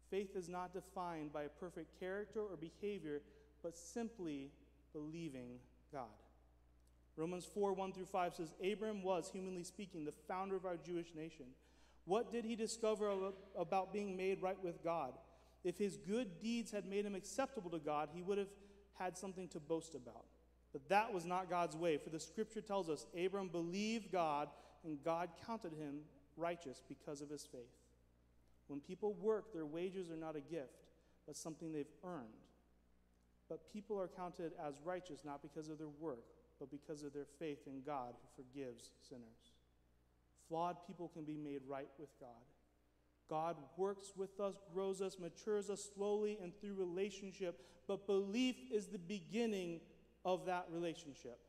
Faith 0.10 0.36
is 0.36 0.48
not 0.48 0.74
defined 0.74 1.34
by 1.34 1.44
a 1.44 1.50
perfect 1.50 2.00
character 2.00 2.40
or 2.40 2.56
behavior, 2.56 3.22
but 3.62 3.78
simply 3.78 4.52
believing 4.94 5.60
God. 5.92 6.06
Romans 7.18 7.46
4 7.52 7.74
1 7.74 7.94
through 7.94 8.06
5 8.06 8.36
says, 8.36 8.54
Abram 8.64 9.04
was, 9.04 9.30
humanly 9.32 9.64
speaking, 9.64 10.06
the 10.06 10.14
founder 10.28 10.56
of 10.56 10.66
our 10.66 10.78
Jewish 10.78 11.14
nation. 11.16 11.48
What 12.06 12.32
did 12.32 12.46
he 12.46 12.56
discover 12.56 13.12
about 13.58 13.92
being 13.92 14.16
made 14.16 14.42
right 14.42 14.58
with 14.64 14.82
God? 14.84 15.14
If 15.64 15.78
his 15.78 15.98
good 15.98 16.40
deeds 16.40 16.72
had 16.72 16.86
made 16.86 17.06
him 17.06 17.16
acceptable 17.16 17.70
to 17.72 17.80
God, 17.80 18.10
he 18.14 18.22
would 18.22 18.38
have 18.38 18.48
had 18.94 19.18
something 19.18 19.50
to 19.50 19.60
boast 19.60 19.96
about. 19.96 20.26
But 20.74 20.90
that 20.90 21.14
was 21.14 21.26
not 21.26 21.50
God's 21.50 21.76
way, 21.76 21.98
for 21.98 22.10
the 22.10 22.20
scripture 22.20 22.62
tells 22.62 22.90
us 22.90 23.06
Abram 23.18 23.48
believed 23.48 24.12
God, 24.12 24.50
and 24.84 25.04
God 25.04 25.30
counted 25.46 25.74
him 25.74 26.02
righteous 26.36 26.84
because 26.88 27.22
of 27.22 27.30
his 27.30 27.46
faith. 27.46 27.62
When 28.68 28.80
people 28.80 29.14
work, 29.14 29.54
their 29.54 29.66
wages 29.66 30.12
are 30.12 30.18
not 30.18 30.36
a 30.36 30.42
gift, 30.42 30.86
but 31.26 31.36
something 31.36 31.72
they've 31.72 31.86
earned. 32.04 32.28
But 33.50 33.72
people 33.72 34.00
are 34.00 34.10
counted 34.10 34.52
as 34.66 34.76
righteous 34.84 35.24
not 35.24 35.42
because 35.42 35.70
of 35.70 35.78
their 35.78 35.88
work, 35.88 36.26
but 36.60 36.70
because 36.70 37.04
of 37.04 37.14
their 37.14 37.28
faith 37.40 37.60
in 37.66 37.82
God 37.86 38.14
who 38.14 38.44
forgives 38.44 38.92
sinners. 39.08 39.54
Flawed 40.50 40.78
people 40.86 41.10
can 41.14 41.24
be 41.24 41.38
made 41.38 41.62
right 41.68 41.90
with 41.98 42.10
God. 42.20 42.30
God 43.30 43.58
works 43.76 44.14
with 44.16 44.40
us, 44.40 44.56
grows 44.74 45.02
us, 45.02 45.18
matures 45.20 45.70
us 45.70 45.90
slowly 45.96 46.38
and 46.42 46.54
through 46.60 46.76
relationship, 46.76 47.62
but 47.88 48.08
belief 48.08 48.56
is 48.72 48.88
the 48.88 48.98
beginning 48.98 49.82
of 50.28 50.46
that 50.46 50.66
relationship. 50.70 51.40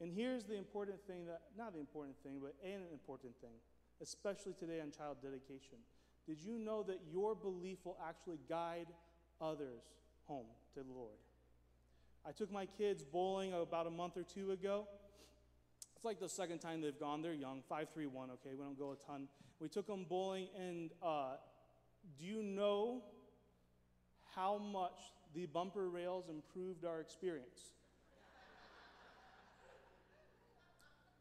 And 0.00 0.10
here's 0.10 0.44
the 0.44 0.56
important 0.56 0.98
thing 1.06 1.26
that, 1.26 1.42
not 1.56 1.74
the 1.74 1.80
important 1.80 2.16
thing, 2.22 2.40
but 2.40 2.54
an 2.64 2.80
important 2.90 3.34
thing, 3.42 3.52
especially 4.00 4.54
today 4.54 4.80
on 4.80 4.90
child 4.90 5.18
dedication. 5.22 5.76
Did 6.26 6.40
you 6.40 6.58
know 6.58 6.82
that 6.84 7.00
your 7.12 7.34
belief 7.34 7.78
will 7.84 7.98
actually 8.08 8.38
guide 8.48 8.86
others 9.38 9.82
home 10.24 10.46
to 10.74 10.80
the 10.80 10.92
Lord? 10.92 11.18
I 12.26 12.32
took 12.32 12.50
my 12.50 12.64
kids 12.64 13.04
bowling 13.04 13.52
about 13.52 13.86
a 13.86 13.90
month 13.90 14.16
or 14.16 14.22
two 14.22 14.52
ago. 14.52 14.88
It's 15.94 16.06
like 16.06 16.18
the 16.18 16.28
second 16.28 16.60
time 16.60 16.80
they've 16.80 16.98
gone. 16.98 17.20
They're 17.20 17.34
young, 17.34 17.62
531, 17.68 18.30
okay? 18.30 18.54
We 18.56 18.64
don't 18.64 18.78
go 18.78 18.92
a 18.92 19.06
ton. 19.06 19.28
We 19.60 19.68
took 19.68 19.86
them 19.86 20.06
bowling, 20.08 20.48
and 20.58 20.90
uh, 21.02 21.34
do 22.18 22.24
you 22.24 22.42
know 22.42 23.02
how 24.34 24.58
much 24.58 24.98
the 25.34 25.46
bumper 25.46 25.88
rails 25.88 26.28
improved 26.28 26.84
our 26.84 27.00
experience? 27.00 27.72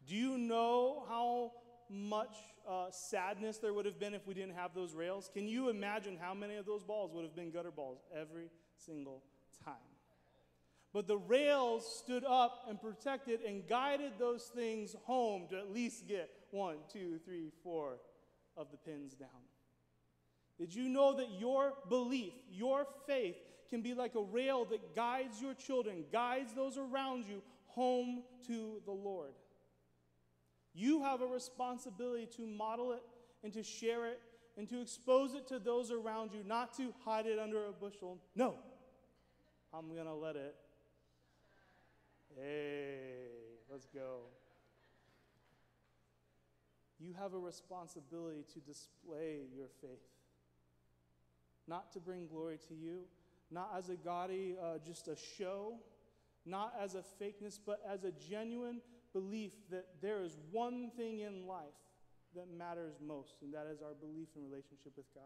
Do 0.07 0.15
you 0.15 0.37
know 0.37 1.03
how 1.07 1.51
much 1.89 2.35
uh, 2.67 2.87
sadness 2.91 3.57
there 3.57 3.73
would 3.73 3.85
have 3.85 3.99
been 3.99 4.13
if 4.13 4.27
we 4.27 4.33
didn't 4.33 4.55
have 4.55 4.73
those 4.75 4.93
rails? 4.93 5.29
Can 5.33 5.47
you 5.47 5.69
imagine 5.69 6.17
how 6.19 6.33
many 6.33 6.55
of 6.55 6.65
those 6.65 6.83
balls 6.83 7.11
would 7.13 7.23
have 7.23 7.35
been 7.35 7.51
gutter 7.51 7.71
balls 7.71 7.99
every 8.15 8.49
single 8.77 9.23
time? 9.63 9.75
But 10.93 11.07
the 11.07 11.17
rails 11.17 11.85
stood 12.03 12.23
up 12.23 12.65
and 12.69 12.79
protected 12.79 13.41
and 13.41 13.67
guided 13.67 14.13
those 14.17 14.43
things 14.43 14.95
home 15.03 15.47
to 15.49 15.57
at 15.57 15.73
least 15.73 16.07
get 16.07 16.29
one, 16.51 16.77
two, 16.91 17.19
three, 17.25 17.51
four 17.63 17.97
of 18.55 18.67
the 18.71 18.77
pins 18.77 19.13
down. 19.13 19.29
Did 20.57 20.73
you 20.73 20.87
know 20.87 21.13
that 21.17 21.31
your 21.37 21.73
belief, 21.89 22.33
your 22.49 22.87
faith, 23.05 23.35
can 23.75 23.81
be 23.81 23.93
like 23.93 24.15
a 24.15 24.21
rail 24.21 24.63
that 24.63 24.95
guides 24.95 25.41
your 25.41 25.53
children, 25.53 26.05
guides 26.09 26.53
those 26.53 26.77
around 26.77 27.25
you 27.25 27.41
home 27.65 28.23
to 28.47 28.81
the 28.85 28.91
Lord? 28.91 29.33
You 30.73 31.03
have 31.03 31.21
a 31.21 31.25
responsibility 31.25 32.25
to 32.37 32.47
model 32.47 32.93
it 32.93 33.03
and 33.43 33.51
to 33.51 33.63
share 33.63 34.05
it 34.05 34.21
and 34.57 34.69
to 34.69 34.79
expose 34.79 35.33
it 35.33 35.45
to 35.47 35.59
those 35.59 35.91
around 35.91 36.31
you, 36.31 36.39
not 36.45 36.73
to 36.77 36.93
hide 37.03 37.25
it 37.25 37.37
under 37.37 37.65
a 37.65 37.73
bushel. 37.73 38.17
No, 38.33 38.55
I'm 39.73 39.93
going 39.93 40.05
to 40.07 40.13
let 40.13 40.37
it. 40.37 40.55
Hey, 42.39 43.17
let's 43.69 43.87
go. 43.87 44.19
You 46.97 47.13
have 47.19 47.33
a 47.33 47.39
responsibility 47.39 48.45
to 48.53 48.59
display 48.61 49.47
your 49.53 49.67
faith, 49.81 49.99
not 51.67 51.91
to 51.91 51.99
bring 51.99 52.27
glory 52.27 52.57
to 52.69 52.73
you, 52.73 53.01
not 53.51 53.71
as 53.77 53.89
a 53.89 53.95
gaudy, 53.95 54.55
uh, 54.61 54.77
just 54.85 55.07
a 55.07 55.15
show, 55.37 55.77
not 56.45 56.73
as 56.81 56.95
a 56.95 57.03
fakeness, 57.21 57.59
but 57.63 57.79
as 57.87 58.03
a 58.03 58.11
genuine 58.11 58.81
belief 59.13 59.53
that 59.71 59.87
there 60.01 60.21
is 60.23 60.37
one 60.51 60.91
thing 60.97 61.19
in 61.19 61.47
life 61.47 61.65
that 62.35 62.47
matters 62.49 62.95
most, 63.05 63.35
and 63.41 63.53
that 63.53 63.67
is 63.71 63.81
our 63.81 63.93
belief 63.93 64.27
in 64.35 64.43
relationship 64.43 64.91
with 64.97 65.05
God. 65.13 65.23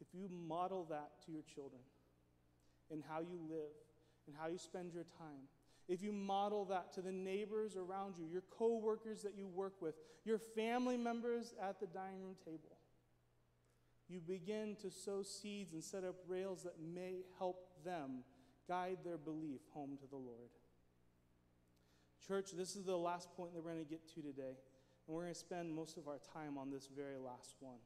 If 0.00 0.08
you 0.12 0.28
model 0.28 0.86
that 0.90 1.10
to 1.26 1.32
your 1.32 1.42
children 1.54 1.82
in 2.90 3.02
how 3.08 3.20
you 3.20 3.38
live 3.48 3.72
and 4.26 4.36
how 4.38 4.48
you 4.48 4.58
spend 4.58 4.92
your 4.92 5.04
time, 5.18 5.48
if 5.88 6.02
you 6.02 6.12
model 6.12 6.64
that 6.66 6.92
to 6.94 7.02
the 7.02 7.12
neighbors 7.12 7.76
around 7.76 8.16
you, 8.18 8.24
your 8.26 8.42
coworkers 8.50 9.22
that 9.22 9.36
you 9.36 9.46
work 9.46 9.80
with, 9.80 9.94
your 10.24 10.38
family 10.38 10.96
members 10.96 11.54
at 11.62 11.78
the 11.78 11.86
dining 11.86 12.22
room 12.22 12.36
table, 12.44 12.73
you 14.08 14.20
begin 14.20 14.76
to 14.82 14.90
sow 14.90 15.22
seeds 15.22 15.72
and 15.72 15.82
set 15.82 16.04
up 16.04 16.16
rails 16.28 16.62
that 16.64 16.74
may 16.80 17.22
help 17.38 17.68
them 17.84 18.24
guide 18.68 18.98
their 19.04 19.18
belief 19.18 19.60
home 19.72 19.96
to 20.00 20.06
the 20.08 20.16
Lord. 20.16 20.50
Church, 22.26 22.52
this 22.52 22.76
is 22.76 22.84
the 22.84 22.96
last 22.96 23.34
point 23.36 23.54
that 23.54 23.62
we're 23.62 23.72
going 23.72 23.84
to 23.84 23.90
get 23.90 24.08
to 24.14 24.22
today. 24.22 24.56
And 25.06 25.14
we're 25.14 25.22
going 25.22 25.34
to 25.34 25.38
spend 25.38 25.74
most 25.74 25.98
of 25.98 26.08
our 26.08 26.18
time 26.32 26.56
on 26.56 26.70
this 26.70 26.88
very 26.94 27.18
last 27.18 27.56
one. 27.60 27.78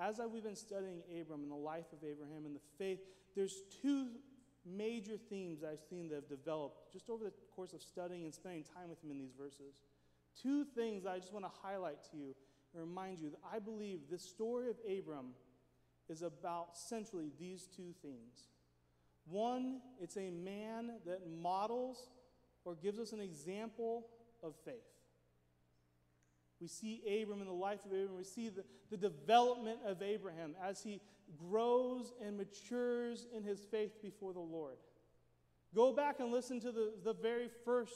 as 0.00 0.20
we've 0.32 0.42
been 0.42 0.56
studying 0.56 1.02
Abram 1.20 1.42
and 1.42 1.50
the 1.50 1.54
life 1.54 1.92
of 1.92 1.98
Abraham 2.02 2.46
and 2.46 2.54
the 2.54 2.60
faith, 2.78 3.00
there's 3.34 3.62
two 3.82 4.08
major 4.64 5.16
themes 5.16 5.62
I've 5.62 5.80
seen 5.88 6.08
that 6.08 6.16
have 6.16 6.28
developed 6.28 6.92
just 6.92 7.08
over 7.08 7.24
the 7.24 7.32
course 7.54 7.72
of 7.72 7.82
studying 7.82 8.24
and 8.24 8.34
spending 8.34 8.64
time 8.64 8.88
with 8.88 9.02
him 9.02 9.10
in 9.10 9.18
these 9.18 9.34
verses. 9.38 9.76
Two 10.40 10.64
things 10.64 11.06
I 11.06 11.18
just 11.18 11.32
want 11.32 11.44
to 11.44 11.50
highlight 11.62 12.02
to 12.10 12.16
you 12.16 12.34
remind 12.76 13.20
you 13.20 13.30
that 13.30 13.40
I 13.52 13.58
believe 13.58 14.00
this 14.10 14.22
story 14.22 14.68
of 14.68 14.76
Abram 14.88 15.34
is 16.08 16.22
about 16.22 16.76
centrally 16.76 17.30
these 17.38 17.68
two 17.76 17.94
themes. 18.02 18.48
One, 19.28 19.80
it's 20.00 20.16
a 20.16 20.30
man 20.30 20.92
that 21.04 21.20
models 21.40 22.10
or 22.64 22.74
gives 22.74 22.98
us 22.98 23.12
an 23.12 23.20
example 23.20 24.06
of 24.42 24.54
faith. 24.64 24.74
We 26.60 26.68
see 26.68 27.02
Abram 27.22 27.40
in 27.40 27.46
the 27.46 27.52
life 27.52 27.80
of 27.84 27.92
Abram. 27.92 28.16
We 28.16 28.24
see 28.24 28.48
the, 28.48 28.64
the 28.90 28.96
development 28.96 29.80
of 29.84 30.00
Abraham 30.02 30.54
as 30.62 30.82
he 30.82 31.00
grows 31.38 32.12
and 32.24 32.36
matures 32.36 33.26
in 33.36 33.42
his 33.42 33.64
faith 33.64 34.00
before 34.02 34.32
the 34.32 34.40
Lord. 34.40 34.76
Go 35.74 35.92
back 35.92 36.20
and 36.20 36.32
listen 36.32 36.60
to 36.60 36.72
the, 36.72 36.92
the 37.04 37.12
very 37.12 37.48
first 37.64 37.92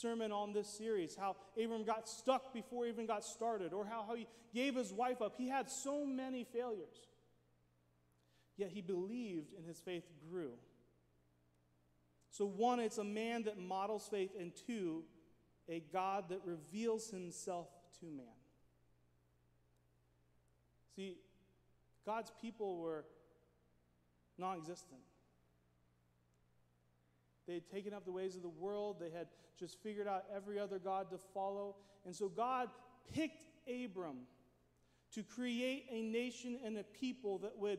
sermon 0.00 0.32
on 0.32 0.52
this 0.52 0.68
series 0.68 1.16
how 1.16 1.36
Abram 1.62 1.84
got 1.84 2.08
stuck 2.08 2.52
before 2.52 2.84
he 2.84 2.90
even 2.90 3.06
got 3.06 3.24
started, 3.24 3.72
or 3.72 3.84
how, 3.84 4.04
how 4.06 4.14
he 4.14 4.26
gave 4.54 4.74
his 4.74 4.92
wife 4.92 5.20
up. 5.22 5.34
He 5.36 5.48
had 5.48 5.70
so 5.70 6.04
many 6.04 6.44
failures. 6.44 7.06
Yet 8.56 8.70
he 8.70 8.80
believed 8.80 9.52
and 9.56 9.66
his 9.66 9.80
faith 9.80 10.04
grew. 10.30 10.52
So, 12.30 12.44
one, 12.44 12.80
it's 12.80 12.98
a 12.98 13.04
man 13.04 13.44
that 13.44 13.58
models 13.58 14.08
faith, 14.10 14.30
and 14.38 14.52
two, 14.66 15.04
a 15.68 15.82
God 15.92 16.28
that 16.28 16.40
reveals 16.44 17.10
himself 17.10 17.68
to 18.00 18.06
man. 18.06 18.26
See, 20.94 21.16
God's 22.04 22.30
people 22.40 22.78
were 22.78 23.04
non 24.38 24.58
existent. 24.58 25.00
They 27.46 27.54
had 27.54 27.68
taken 27.68 27.92
up 27.94 28.04
the 28.04 28.12
ways 28.12 28.36
of 28.36 28.42
the 28.42 28.48
world, 28.48 28.96
they 29.00 29.10
had 29.10 29.28
just 29.58 29.82
figured 29.82 30.06
out 30.06 30.24
every 30.34 30.58
other 30.58 30.78
God 30.78 31.10
to 31.10 31.18
follow. 31.32 31.76
And 32.04 32.14
so 32.14 32.28
God 32.28 32.68
picked 33.14 33.44
Abram 33.68 34.18
to 35.12 35.22
create 35.22 35.86
a 35.90 36.02
nation 36.02 36.58
and 36.64 36.76
a 36.76 36.82
people 36.82 37.38
that 37.38 37.56
would 37.56 37.78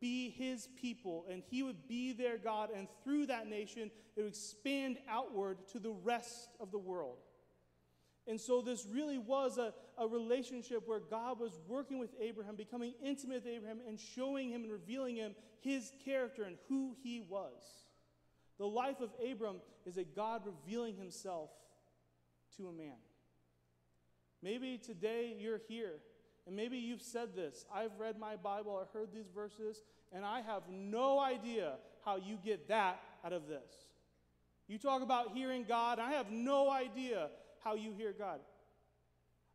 be 0.00 0.30
his 0.30 0.68
people, 0.80 1.24
and 1.30 1.42
he 1.50 1.62
would 1.62 1.88
be 1.88 2.12
their 2.12 2.36
God, 2.36 2.70
and 2.74 2.86
through 3.02 3.26
that 3.26 3.48
nation, 3.48 3.90
it 4.14 4.22
would 4.22 4.28
expand 4.28 4.98
outward 5.08 5.58
to 5.72 5.78
the 5.78 5.90
rest 5.90 6.50
of 6.60 6.70
the 6.70 6.78
world. 6.78 7.16
And 8.28 8.40
so, 8.40 8.60
this 8.60 8.86
really 8.90 9.18
was 9.18 9.56
a, 9.56 9.72
a 9.96 10.06
relationship 10.06 10.82
where 10.86 10.98
God 10.98 11.38
was 11.38 11.58
working 11.68 11.98
with 11.98 12.10
Abraham, 12.20 12.56
becoming 12.56 12.92
intimate 13.02 13.44
with 13.44 13.52
Abraham, 13.52 13.78
and 13.86 13.98
showing 13.98 14.50
him 14.50 14.64
and 14.64 14.72
revealing 14.72 15.16
him 15.16 15.34
his 15.60 15.92
character 16.04 16.42
and 16.42 16.56
who 16.68 16.96
he 17.02 17.20
was. 17.20 17.85
The 18.58 18.66
life 18.66 19.00
of 19.00 19.10
Abram 19.24 19.56
is 19.84 19.96
a 19.96 20.04
God 20.04 20.42
revealing 20.44 20.96
himself 20.96 21.50
to 22.56 22.68
a 22.68 22.72
man. 22.72 22.96
Maybe 24.42 24.78
today 24.78 25.34
you're 25.38 25.60
here 25.68 25.94
and 26.46 26.54
maybe 26.54 26.78
you've 26.78 27.02
said 27.02 27.34
this 27.34 27.66
I've 27.74 27.98
read 27.98 28.18
my 28.18 28.36
Bible 28.36 28.80
I 28.80 28.96
heard 28.96 29.08
these 29.12 29.28
verses, 29.34 29.82
and 30.12 30.24
I 30.24 30.40
have 30.40 30.62
no 30.70 31.18
idea 31.18 31.74
how 32.04 32.16
you 32.16 32.38
get 32.42 32.68
that 32.68 33.00
out 33.24 33.32
of 33.32 33.48
this. 33.48 33.86
You 34.68 34.78
talk 34.78 35.02
about 35.02 35.32
hearing 35.32 35.64
God, 35.66 35.98
I 35.98 36.12
have 36.12 36.30
no 36.30 36.70
idea 36.70 37.28
how 37.62 37.74
you 37.74 37.92
hear 37.92 38.12
God. 38.12 38.40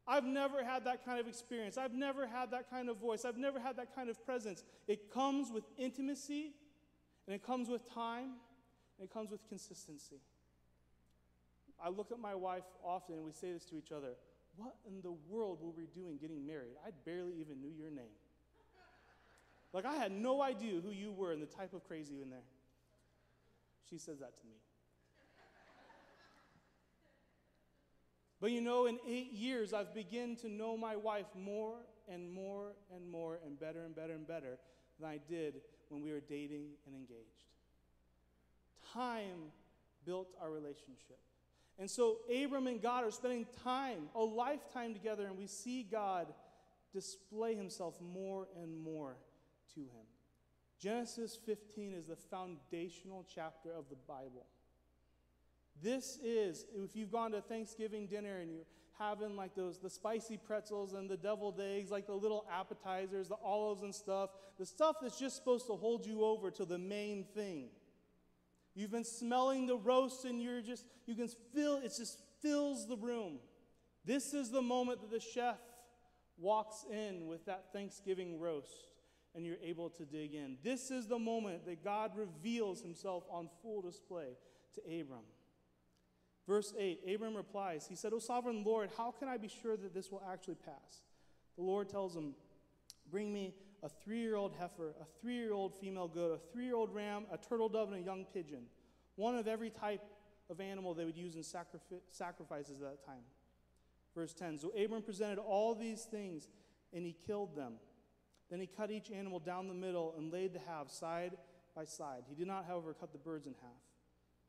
I've 0.07 0.25
never 0.25 0.63
had 0.63 0.85
that 0.85 1.05
kind 1.05 1.19
of 1.19 1.27
experience. 1.27 1.77
I've 1.77 1.93
never 1.93 2.27
had 2.27 2.51
that 2.51 2.69
kind 2.69 2.89
of 2.89 2.97
voice. 2.97 3.23
I've 3.23 3.37
never 3.37 3.59
had 3.59 3.77
that 3.77 3.95
kind 3.95 4.09
of 4.09 4.23
presence. 4.25 4.63
It 4.87 5.13
comes 5.13 5.51
with 5.51 5.63
intimacy, 5.77 6.53
and 7.27 7.35
it 7.35 7.45
comes 7.45 7.69
with 7.69 7.89
time, 7.93 8.31
and 9.01 9.09
it 9.09 9.13
comes 9.13 9.31
with 9.31 9.43
consistency. 9.49 10.21
I 11.83 11.89
look 11.89 12.11
at 12.11 12.19
my 12.19 12.35
wife 12.35 12.65
often, 12.85 13.15
and 13.15 13.25
we 13.25 13.31
say 13.31 13.51
this 13.51 13.65
to 13.65 13.75
each 13.75 13.91
other 13.91 14.13
what 14.57 14.75
in 14.85 15.01
the 15.01 15.13
world 15.29 15.59
were 15.61 15.71
we 15.71 15.87
doing 15.95 16.17
getting 16.17 16.45
married? 16.45 16.75
I 16.85 16.89
barely 17.05 17.33
even 17.39 17.61
knew 17.61 17.71
your 17.75 17.89
name. 17.89 18.13
Like, 19.73 19.85
I 19.85 19.93
had 19.93 20.11
no 20.11 20.41
idea 20.41 20.81
who 20.81 20.91
you 20.91 21.13
were 21.13 21.31
and 21.31 21.41
the 21.41 21.47
type 21.47 21.73
of 21.73 21.87
crazy 21.87 22.21
in 22.21 22.29
there. 22.29 22.43
She 23.89 23.97
says 23.97 24.19
that 24.19 24.37
to 24.37 24.45
me. 24.45 24.57
But 28.41 28.51
you 28.51 28.59
know, 28.59 28.87
in 28.87 28.99
eight 29.07 29.31
years, 29.31 29.71
I've 29.71 29.93
begun 29.93 30.35
to 30.41 30.49
know 30.49 30.75
my 30.75 30.97
wife 30.97 31.27
more 31.33 31.77
and 32.11 32.29
more 32.29 32.73
and 32.93 33.09
more 33.09 33.39
and 33.45 33.57
better 33.57 33.85
and 33.85 33.95
better 33.95 34.13
and 34.13 34.27
better 34.27 34.57
than 34.99 35.09
I 35.09 35.19
did 35.29 35.61
when 35.87 36.01
we 36.01 36.11
were 36.11 36.19
dating 36.19 36.71
and 36.85 36.93
engaged. 36.93 37.45
Time 38.93 39.51
built 40.05 40.29
our 40.41 40.49
relationship. 40.49 41.19
And 41.79 41.89
so 41.89 42.17
Abram 42.43 42.67
and 42.67 42.81
God 42.81 43.03
are 43.03 43.11
spending 43.11 43.45
time, 43.63 44.09
a 44.15 44.21
lifetime 44.21 44.93
together, 44.93 45.25
and 45.25 45.37
we 45.37 45.47
see 45.47 45.83
God 45.83 46.27
display 46.93 47.55
himself 47.55 47.99
more 48.01 48.47
and 48.61 48.77
more 48.77 49.17
to 49.73 49.79
him. 49.79 50.05
Genesis 50.79 51.37
15 51.45 51.93
is 51.93 52.07
the 52.07 52.15
foundational 52.15 53.25
chapter 53.33 53.71
of 53.71 53.85
the 53.89 53.95
Bible. 54.07 54.45
This 55.81 56.17
is, 56.23 56.65
if 56.75 56.95
you've 56.95 57.11
gone 57.11 57.31
to 57.31 57.41
Thanksgiving 57.41 58.07
dinner 58.07 58.37
and 58.37 58.51
you're 58.51 58.65
having 58.99 59.35
like 59.35 59.55
those, 59.55 59.79
the 59.79 59.89
spicy 59.89 60.37
pretzels 60.37 60.93
and 60.93 61.09
the 61.09 61.17
deviled 61.17 61.59
eggs, 61.59 61.89
like 61.89 62.05
the 62.05 62.13
little 62.13 62.45
appetizers, 62.51 63.27
the 63.27 63.37
olives 63.43 63.81
and 63.83 63.93
stuff, 63.93 64.31
the 64.59 64.65
stuff 64.65 64.97
that's 65.01 65.19
just 65.19 65.35
supposed 65.35 65.67
to 65.67 65.73
hold 65.73 66.05
you 66.05 66.23
over 66.23 66.51
to 66.51 66.65
the 66.65 66.77
main 66.77 67.23
thing. 67.35 67.69
You've 68.73 68.91
been 68.91 69.03
smelling 69.03 69.67
the 69.67 69.75
roast 69.75 70.25
and 70.25 70.41
you're 70.41 70.61
just, 70.61 70.85
you 71.05 71.15
can 71.15 71.27
feel, 71.53 71.77
it 71.77 71.93
just 71.97 72.19
fills 72.41 72.87
the 72.87 72.95
room. 72.95 73.39
This 74.05 74.33
is 74.33 74.49
the 74.49 74.61
moment 74.61 75.01
that 75.01 75.11
the 75.11 75.19
chef 75.19 75.57
walks 76.37 76.85
in 76.91 77.27
with 77.27 77.45
that 77.45 77.65
Thanksgiving 77.73 78.39
roast 78.39 78.71
and 79.35 79.45
you're 79.45 79.57
able 79.63 79.89
to 79.89 80.05
dig 80.05 80.33
in. 80.33 80.57
This 80.63 80.91
is 80.91 81.07
the 81.07 81.19
moment 81.19 81.65
that 81.65 81.83
God 81.83 82.11
reveals 82.15 82.81
himself 82.81 83.23
on 83.29 83.49
full 83.61 83.81
display 83.81 84.37
to 84.75 84.81
Abram. 84.81 85.21
Verse 86.47 86.73
8 86.77 87.01
Abram 87.13 87.35
replies, 87.35 87.85
He 87.87 87.95
said, 87.95 88.13
O 88.13 88.19
sovereign 88.19 88.63
Lord, 88.63 88.89
how 88.97 89.11
can 89.11 89.27
I 89.27 89.37
be 89.37 89.47
sure 89.47 89.77
that 89.77 89.93
this 89.93 90.11
will 90.11 90.23
actually 90.29 90.55
pass? 90.55 91.03
The 91.55 91.63
Lord 91.63 91.89
tells 91.89 92.15
him, 92.15 92.33
Bring 93.09 93.31
me 93.31 93.53
a 93.83 93.89
three 93.89 94.19
year 94.19 94.35
old 94.35 94.53
heifer, 94.59 94.93
a 95.01 95.05
three 95.21 95.35
year 95.35 95.53
old 95.53 95.73
female 95.79 96.07
goat, 96.07 96.31
a 96.33 96.53
three 96.53 96.65
year 96.65 96.75
old 96.75 96.93
ram, 96.93 97.25
a 97.31 97.37
turtle 97.37 97.69
dove, 97.69 97.91
and 97.91 98.01
a 98.01 98.05
young 98.05 98.25
pigeon. 98.33 98.63
One 99.15 99.35
of 99.35 99.47
every 99.47 99.69
type 99.69 100.03
of 100.49 100.59
animal 100.59 100.93
they 100.93 101.05
would 101.05 101.17
use 101.17 101.35
in 101.35 101.41
sacrifi- 101.41 102.01
sacrifices 102.11 102.81
at 102.81 102.89
that 102.91 103.05
time. 103.05 103.23
Verse 104.15 104.33
10 104.33 104.59
So 104.59 104.69
Abram 104.69 105.01
presented 105.01 105.39
all 105.39 105.73
these 105.73 106.03
things, 106.03 106.47
and 106.93 107.05
he 107.05 107.15
killed 107.25 107.55
them. 107.55 107.73
Then 108.49 108.59
he 108.59 108.67
cut 108.67 108.91
each 108.91 109.09
animal 109.11 109.39
down 109.39 109.67
the 109.67 109.73
middle 109.73 110.13
and 110.17 110.31
laid 110.31 110.53
the 110.53 110.59
halves 110.59 110.93
side 110.93 111.37
by 111.75 111.85
side. 111.85 112.23
He 112.27 112.35
did 112.35 112.47
not, 112.47 112.65
however, 112.67 112.93
cut 112.93 113.13
the 113.13 113.17
birds 113.17 113.47
in 113.47 113.55
half. 113.61 113.71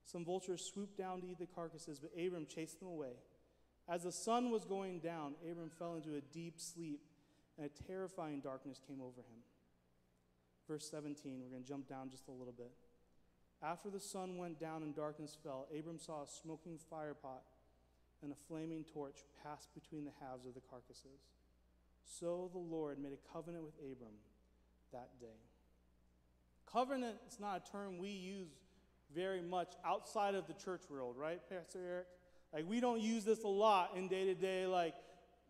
Some 0.05 0.25
vultures 0.25 0.65
swooped 0.65 0.99
down 0.99 1.21
to 1.21 1.29
eat 1.29 1.39
the 1.39 1.47
carcasses, 1.47 2.01
but 2.01 2.11
Abram 2.21 2.47
chased 2.47 2.81
them 2.81 2.89
away. 2.89 3.13
As 3.89 4.03
the 4.03 4.11
sun 4.11 4.51
was 4.51 4.65
going 4.65 4.99
down, 4.99 5.35
Abram 5.49 5.71
fell 5.71 5.95
into 5.95 6.17
a 6.17 6.21
deep 6.21 6.59
sleep 6.59 7.01
and 7.59 7.67
a 7.67 7.83
terrifying 7.87 8.41
darkness 8.41 8.81
came 8.87 9.01
over 9.01 9.21
him. 9.21 9.43
Verse 10.69 10.89
17, 10.91 11.41
we're 11.43 11.51
going 11.51 11.63
to 11.63 11.69
jump 11.69 11.89
down 11.89 12.11
just 12.11 12.29
a 12.29 12.31
little 12.31 12.55
bit. 12.57 12.73
After 13.63 13.91
the 13.91 14.01
sun 14.01 14.37
went 14.39 14.59
down 14.59 14.83
and 14.83 14.95
darkness 14.95 15.37
fell, 15.43 15.69
Abram 15.77 15.99
saw 15.99 16.23
a 16.23 16.27
smoking 16.27 16.79
firepot 16.93 17.43
and 18.23 18.33
a 18.33 18.37
flaming 18.49 18.85
torch 18.85 19.19
pass 19.43 19.69
between 19.75 20.05
the 20.05 20.13
halves 20.21 20.47
of 20.47 20.55
the 20.55 20.61
carcasses. 20.61 21.31
So 22.05 22.51
the 22.53 22.59
Lord 22.59 22.99
made 22.99 23.13
a 23.13 23.33
covenant 23.33 23.65
with 23.65 23.75
Abram 23.79 24.15
that 24.93 25.11
day. 25.21 25.27
Covenant 26.71 27.17
is 27.31 27.39
not 27.39 27.63
a 27.67 27.71
term 27.71 27.99
we 27.99 28.09
use 28.09 28.49
very 29.15 29.43
much 29.43 29.75
outside 29.85 30.35
of 30.35 30.47
the 30.47 30.55
church 30.55 30.83
world, 30.89 31.17
right, 31.17 31.41
Pastor 31.49 31.81
Eric? 31.87 32.07
Like, 32.53 32.69
we 32.69 32.81
don't 32.81 33.01
use 33.01 33.25
this 33.25 33.45
a 33.45 33.49
lot 33.49 33.97
in 33.97 34.09
day 34.09 34.25
to 34.27 34.35
day, 34.35 34.67
like, 34.67 34.95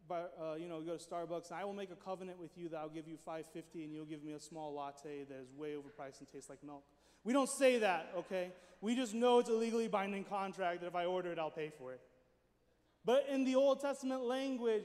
by, 0.09 0.21
uh, 0.21 0.55
you 0.59 0.69
know, 0.69 0.81
go 0.81 0.97
to 0.97 1.05
Starbucks, 1.05 1.51
and 1.51 1.61
I 1.61 1.65
will 1.65 1.73
make 1.73 1.91
a 1.91 1.97
covenant 1.97 2.41
with 2.41 2.57
you 2.57 2.69
that 2.71 2.79
I'll 2.79 2.89
give 2.89 3.09
you 3.09 3.17
550 3.17 3.85
and 3.85 3.95
you'll 3.95 4.05
give 4.05 4.23
me 4.23 4.33
a 4.33 4.41
small 4.41 4.75
latte 4.75 5.25
that 5.25 5.35
is 5.35 5.53
way 5.57 5.75
overpriced 5.75 6.19
and 6.21 6.29
tastes 6.33 6.51
like 6.51 6.63
milk. 6.65 6.83
We 7.25 7.33
don't 7.33 7.49
say 7.49 7.79
that, 7.79 8.13
okay? 8.17 8.51
We 8.81 8.97
just 8.97 9.15
know 9.15 9.39
it's 9.39 9.49
a 9.49 9.53
legally 9.53 9.89
binding 9.89 10.25
contract 10.25 10.81
that 10.81 10.89
if 10.89 10.95
I 10.95 11.05
order 11.05 11.31
it, 11.31 11.39
I'll 11.39 11.51
pay 11.51 11.71
for 11.79 11.93
it. 11.93 12.01
But 13.05 13.27
in 13.31 13.45
the 13.45 13.55
Old 13.55 13.81
Testament 13.81 14.23
language, 14.23 14.85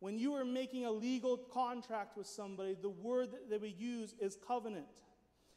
when 0.00 0.18
you 0.18 0.34
are 0.34 0.44
making 0.44 0.84
a 0.84 0.90
legal 0.90 1.36
contract 1.36 2.16
with 2.16 2.26
somebody, 2.26 2.76
the 2.80 2.90
word 2.90 3.28
that 3.50 3.60
we 3.60 3.68
use 3.68 4.14
is 4.20 4.36
covenant. 4.46 4.86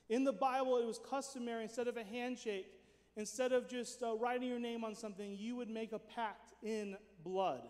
In 0.10 0.24
the 0.24 0.34
Bible, 0.34 0.78
it 0.78 0.86
was 0.86 1.00
customary, 1.00 1.64
instead 1.64 1.88
of 1.88 1.98
a 1.98 2.04
handshake, 2.04 2.68
instead 3.16 3.52
of 3.52 3.68
just 3.68 4.04
uh, 4.04 4.16
writing 4.16 4.50
your 4.50 4.60
name 4.60 4.84
on 4.84 4.94
something, 4.94 5.36
you 5.36 5.56
would 5.56 5.70
make 5.70 5.94
a 5.94 6.00
pact 6.00 6.54
in 6.62 6.96
blood. 7.24 7.62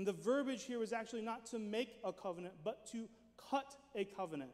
And 0.00 0.06
the 0.06 0.14
verbiage 0.14 0.64
here 0.64 0.78
was 0.78 0.94
actually 0.94 1.20
not 1.20 1.44
to 1.50 1.58
make 1.58 1.98
a 2.02 2.10
covenant, 2.10 2.54
but 2.64 2.90
to 2.92 3.06
cut 3.50 3.76
a 3.94 4.06
covenant. 4.06 4.52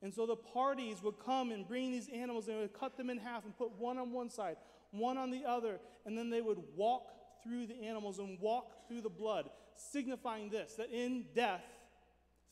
And 0.00 0.10
so 0.14 0.24
the 0.24 0.36
parties 0.36 1.02
would 1.02 1.18
come 1.18 1.50
and 1.50 1.68
bring 1.68 1.92
these 1.92 2.08
animals 2.08 2.48
and 2.48 2.56
they 2.56 2.62
would 2.62 2.72
cut 2.72 2.96
them 2.96 3.10
in 3.10 3.18
half 3.18 3.44
and 3.44 3.54
put 3.54 3.72
one 3.72 3.98
on 3.98 4.10
one 4.10 4.30
side, 4.30 4.56
one 4.90 5.18
on 5.18 5.30
the 5.30 5.44
other, 5.44 5.80
and 6.06 6.16
then 6.16 6.30
they 6.30 6.40
would 6.40 6.62
walk 6.74 7.10
through 7.42 7.66
the 7.66 7.78
animals 7.82 8.20
and 8.20 8.40
walk 8.40 8.88
through 8.88 9.02
the 9.02 9.10
blood, 9.10 9.50
signifying 9.76 10.48
this 10.48 10.76
that 10.76 10.90
in 10.90 11.26
death, 11.34 11.66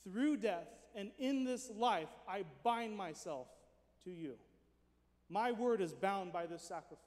through 0.05 0.37
death, 0.37 0.69
and 0.95 1.11
in 1.19 1.45
this 1.45 1.71
life, 1.75 2.11
I 2.29 2.45
bind 2.63 2.95
myself 2.95 3.47
to 4.05 4.11
you. 4.11 4.35
My 5.31 5.51
word 5.51 5.81
is 5.81 5.95
bound 5.95 6.35
by 6.35 6.45
this 6.45 6.61
sacrifice. 6.61 7.07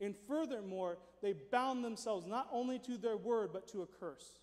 And 0.00 0.14
furthermore, 0.28 0.98
they 1.20 1.32
bound 1.32 1.84
themselves 1.84 2.26
not 2.26 2.46
only 2.52 2.78
to 2.78 2.96
their 2.96 3.16
word, 3.16 3.50
but 3.52 3.66
to 3.72 3.82
a 3.82 3.86
curse. 3.86 4.38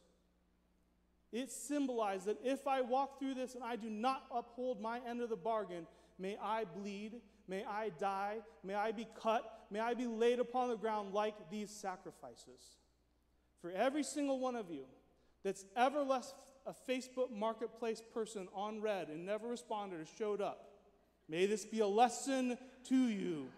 It 1.32 1.52
symbolized 1.52 2.26
that 2.26 2.38
if 2.44 2.68
I 2.68 2.82
walk 2.82 3.20
through 3.20 3.36
this 3.36 3.56
and 3.56 3.64
I 3.64 3.76
do 3.76 3.90
not 3.90 4.24
uphold 4.34 4.82
my 4.82 5.00
end 5.08 5.22
of 5.22 5.30
the 5.30 5.36
bargain, 5.36 5.86
may 6.18 6.38
I 6.42 6.66
bleed, 6.66 7.22
may 7.48 7.64
I 7.64 7.90
die, 8.00 8.40
may 8.64 8.74
I 8.74 8.92
be 8.92 9.08
cut, 9.22 9.66
may 9.70 9.80
I 9.80 9.94
be 9.94 10.08
laid 10.08 10.40
upon 10.40 10.70
the 10.70 10.76
ground 10.76 11.14
like 11.14 11.36
these 11.52 11.70
sacrifices. 11.70 12.78
For 13.62 13.72
every 13.72 14.04
single 14.04 14.40
one 14.40 14.56
of 14.56 14.72
you 14.72 14.86
that's 15.44 15.66
ever 15.76 16.02
left 16.02 16.34
a 16.66 16.74
Facebook 16.90 17.32
marketplace 17.32 18.02
person 18.14 18.48
on 18.54 18.82
red 18.82 19.10
and 19.10 19.26
never 19.26 19.48
responded 19.48 20.00
or 20.00 20.06
showed 20.18 20.42
up, 20.42 20.72
may 21.28 21.46
this 21.46 21.66
be 21.66 21.80
a 21.80 21.88
lesson 21.88 22.58
to 22.86 23.08
you 23.08 23.50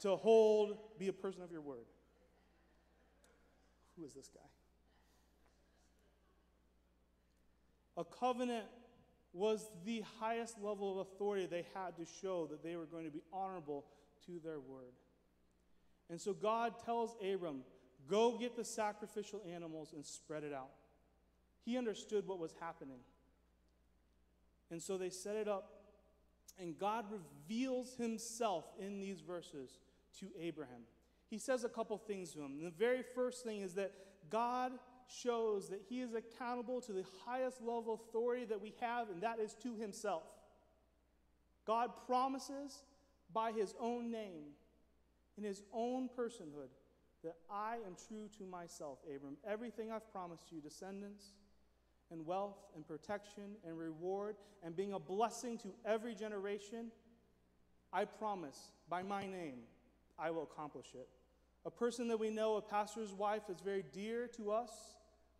to 0.00 0.16
hold, 0.16 0.76
be 0.98 1.08
a 1.08 1.12
person 1.12 1.42
of 1.42 1.50
your 1.50 1.62
word. 1.62 1.86
Who 3.96 4.04
is 4.04 4.12
this 4.12 4.28
guy? 4.28 4.53
A 7.96 8.04
covenant 8.04 8.66
was 9.32 9.68
the 9.84 10.02
highest 10.20 10.60
level 10.60 10.92
of 10.92 11.06
authority 11.06 11.46
they 11.46 11.66
had 11.74 11.96
to 11.96 12.04
show 12.20 12.46
that 12.46 12.62
they 12.62 12.76
were 12.76 12.86
going 12.86 13.04
to 13.04 13.10
be 13.10 13.22
honorable 13.32 13.84
to 14.26 14.40
their 14.44 14.60
word. 14.60 14.92
And 16.08 16.20
so 16.20 16.32
God 16.32 16.74
tells 16.84 17.16
Abram, 17.22 17.62
Go 18.08 18.36
get 18.38 18.56
the 18.56 18.64
sacrificial 18.64 19.40
animals 19.50 19.92
and 19.94 20.04
spread 20.04 20.44
it 20.44 20.52
out. 20.52 20.70
He 21.64 21.78
understood 21.78 22.26
what 22.26 22.38
was 22.38 22.54
happening. 22.60 22.98
And 24.70 24.82
so 24.82 24.98
they 24.98 25.10
set 25.10 25.36
it 25.36 25.48
up, 25.48 25.70
and 26.58 26.78
God 26.78 27.06
reveals 27.10 27.94
himself 27.96 28.64
in 28.78 29.00
these 29.00 29.20
verses 29.20 29.78
to 30.20 30.26
Abraham. 30.38 30.82
He 31.30 31.38
says 31.38 31.64
a 31.64 31.68
couple 31.68 31.96
things 31.96 32.32
to 32.32 32.40
him. 32.40 32.62
The 32.62 32.70
very 32.70 33.02
first 33.14 33.44
thing 33.44 33.62
is 33.62 33.74
that 33.74 33.92
God 34.30 34.72
shows 35.08 35.68
that 35.68 35.82
he 35.88 36.00
is 36.00 36.14
accountable 36.14 36.80
to 36.82 36.92
the 36.92 37.04
highest 37.24 37.60
level 37.60 37.94
of 37.94 38.00
authority 38.00 38.44
that 38.46 38.60
we 38.60 38.74
have, 38.80 39.10
and 39.10 39.22
that 39.22 39.38
is 39.38 39.54
to 39.62 39.74
himself. 39.74 40.22
God 41.66 41.90
promises 42.06 42.84
by 43.32 43.52
his 43.52 43.74
own 43.80 44.10
name, 44.10 44.52
in 45.36 45.44
his 45.44 45.62
own 45.72 46.08
personhood, 46.16 46.68
that 47.22 47.36
I 47.50 47.76
am 47.86 47.96
true 48.08 48.28
to 48.38 48.44
myself, 48.44 48.98
Abram. 49.04 49.36
Everything 49.46 49.90
I've 49.90 50.10
promised 50.12 50.52
you, 50.52 50.60
descendants, 50.60 51.32
and 52.10 52.24
wealth, 52.26 52.58
and 52.76 52.86
protection, 52.86 53.56
and 53.66 53.78
reward, 53.78 54.36
and 54.62 54.76
being 54.76 54.92
a 54.92 54.98
blessing 54.98 55.58
to 55.58 55.68
every 55.84 56.14
generation, 56.14 56.92
I 57.92 58.04
promise 58.04 58.70
by 58.88 59.02
my 59.02 59.22
name, 59.22 59.60
I 60.18 60.30
will 60.30 60.42
accomplish 60.42 60.88
it. 60.94 61.08
A 61.64 61.70
person 61.70 62.08
that 62.08 62.18
we 62.18 62.28
know, 62.28 62.56
a 62.56 62.62
pastor's 62.62 63.12
wife, 63.12 63.44
is 63.48 63.60
very 63.60 63.84
dear 63.92 64.28
to 64.36 64.52
us, 64.52 64.93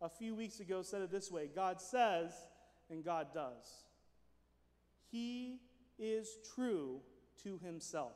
a 0.05 0.09
few 0.09 0.35
weeks 0.35 0.59
ago 0.59 0.83
said 0.83 1.01
it 1.01 1.11
this 1.11 1.31
way 1.31 1.49
God 1.53 1.81
says, 1.81 2.31
and 2.89 3.03
God 3.03 3.27
does. 3.33 3.85
He 5.11 5.59
is 5.97 6.37
true 6.55 7.01
to 7.43 7.59
himself. 7.63 8.13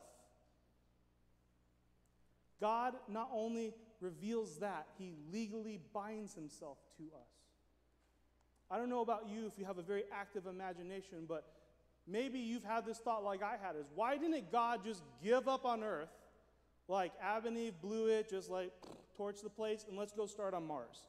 God 2.60 2.94
not 3.08 3.28
only 3.32 3.74
reveals 4.00 4.58
that, 4.58 4.86
he 4.98 5.14
legally 5.32 5.80
binds 5.92 6.34
himself 6.34 6.78
to 6.98 7.04
us. 7.04 7.32
I 8.70 8.78
don't 8.78 8.88
know 8.88 9.00
about 9.00 9.28
you 9.28 9.46
if 9.46 9.58
you 9.58 9.64
have 9.64 9.78
a 9.78 9.82
very 9.82 10.04
active 10.12 10.46
imagination, 10.46 11.24
but 11.26 11.44
maybe 12.06 12.38
you've 12.38 12.64
had 12.64 12.86
this 12.86 12.98
thought 12.98 13.24
like 13.24 13.42
I 13.42 13.56
had 13.60 13.74
is 13.76 13.86
why 13.94 14.16
didn't 14.16 14.52
God 14.52 14.84
just 14.84 15.02
give 15.24 15.48
up 15.48 15.64
on 15.64 15.82
earth 15.82 16.10
like 16.86 17.12
Adam 17.20 17.54
and 17.54 17.58
Eve 17.58 17.74
blew 17.82 18.06
it, 18.06 18.30
just 18.30 18.50
like 18.50 18.70
torch 19.16 19.40
the 19.42 19.50
place, 19.50 19.86
and 19.88 19.98
let's 19.98 20.12
go 20.12 20.26
start 20.26 20.54
on 20.54 20.66
Mars. 20.66 21.08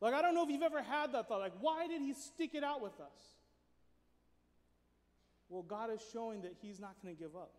Like, 0.00 0.14
I 0.14 0.22
don't 0.22 0.34
know 0.34 0.44
if 0.44 0.50
you've 0.50 0.62
ever 0.62 0.82
had 0.82 1.12
that 1.12 1.28
thought. 1.28 1.40
Like, 1.40 1.54
why 1.60 1.86
did 1.86 2.00
he 2.00 2.14
stick 2.14 2.50
it 2.54 2.62
out 2.62 2.80
with 2.80 3.00
us? 3.00 3.18
Well, 5.48 5.62
God 5.62 5.90
is 5.90 6.00
showing 6.12 6.42
that 6.42 6.54
he's 6.60 6.78
not 6.78 6.94
going 7.02 7.14
to 7.14 7.20
give 7.20 7.34
up. 7.34 7.52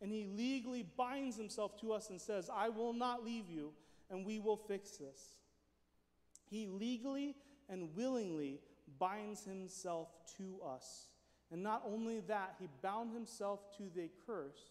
And 0.00 0.12
he 0.12 0.26
legally 0.36 0.86
binds 0.96 1.36
himself 1.36 1.78
to 1.80 1.92
us 1.92 2.10
and 2.10 2.20
says, 2.20 2.48
I 2.54 2.68
will 2.68 2.92
not 2.92 3.24
leave 3.24 3.50
you, 3.50 3.72
and 4.10 4.24
we 4.24 4.38
will 4.38 4.56
fix 4.56 4.92
this. 4.92 5.36
He 6.48 6.66
legally 6.66 7.34
and 7.68 7.94
willingly 7.94 8.60
binds 8.98 9.44
himself 9.44 10.08
to 10.36 10.60
us. 10.64 11.08
And 11.50 11.62
not 11.62 11.82
only 11.86 12.20
that, 12.20 12.54
he 12.60 12.68
bound 12.82 13.12
himself 13.12 13.76
to 13.78 13.90
the 13.94 14.08
curse 14.26 14.70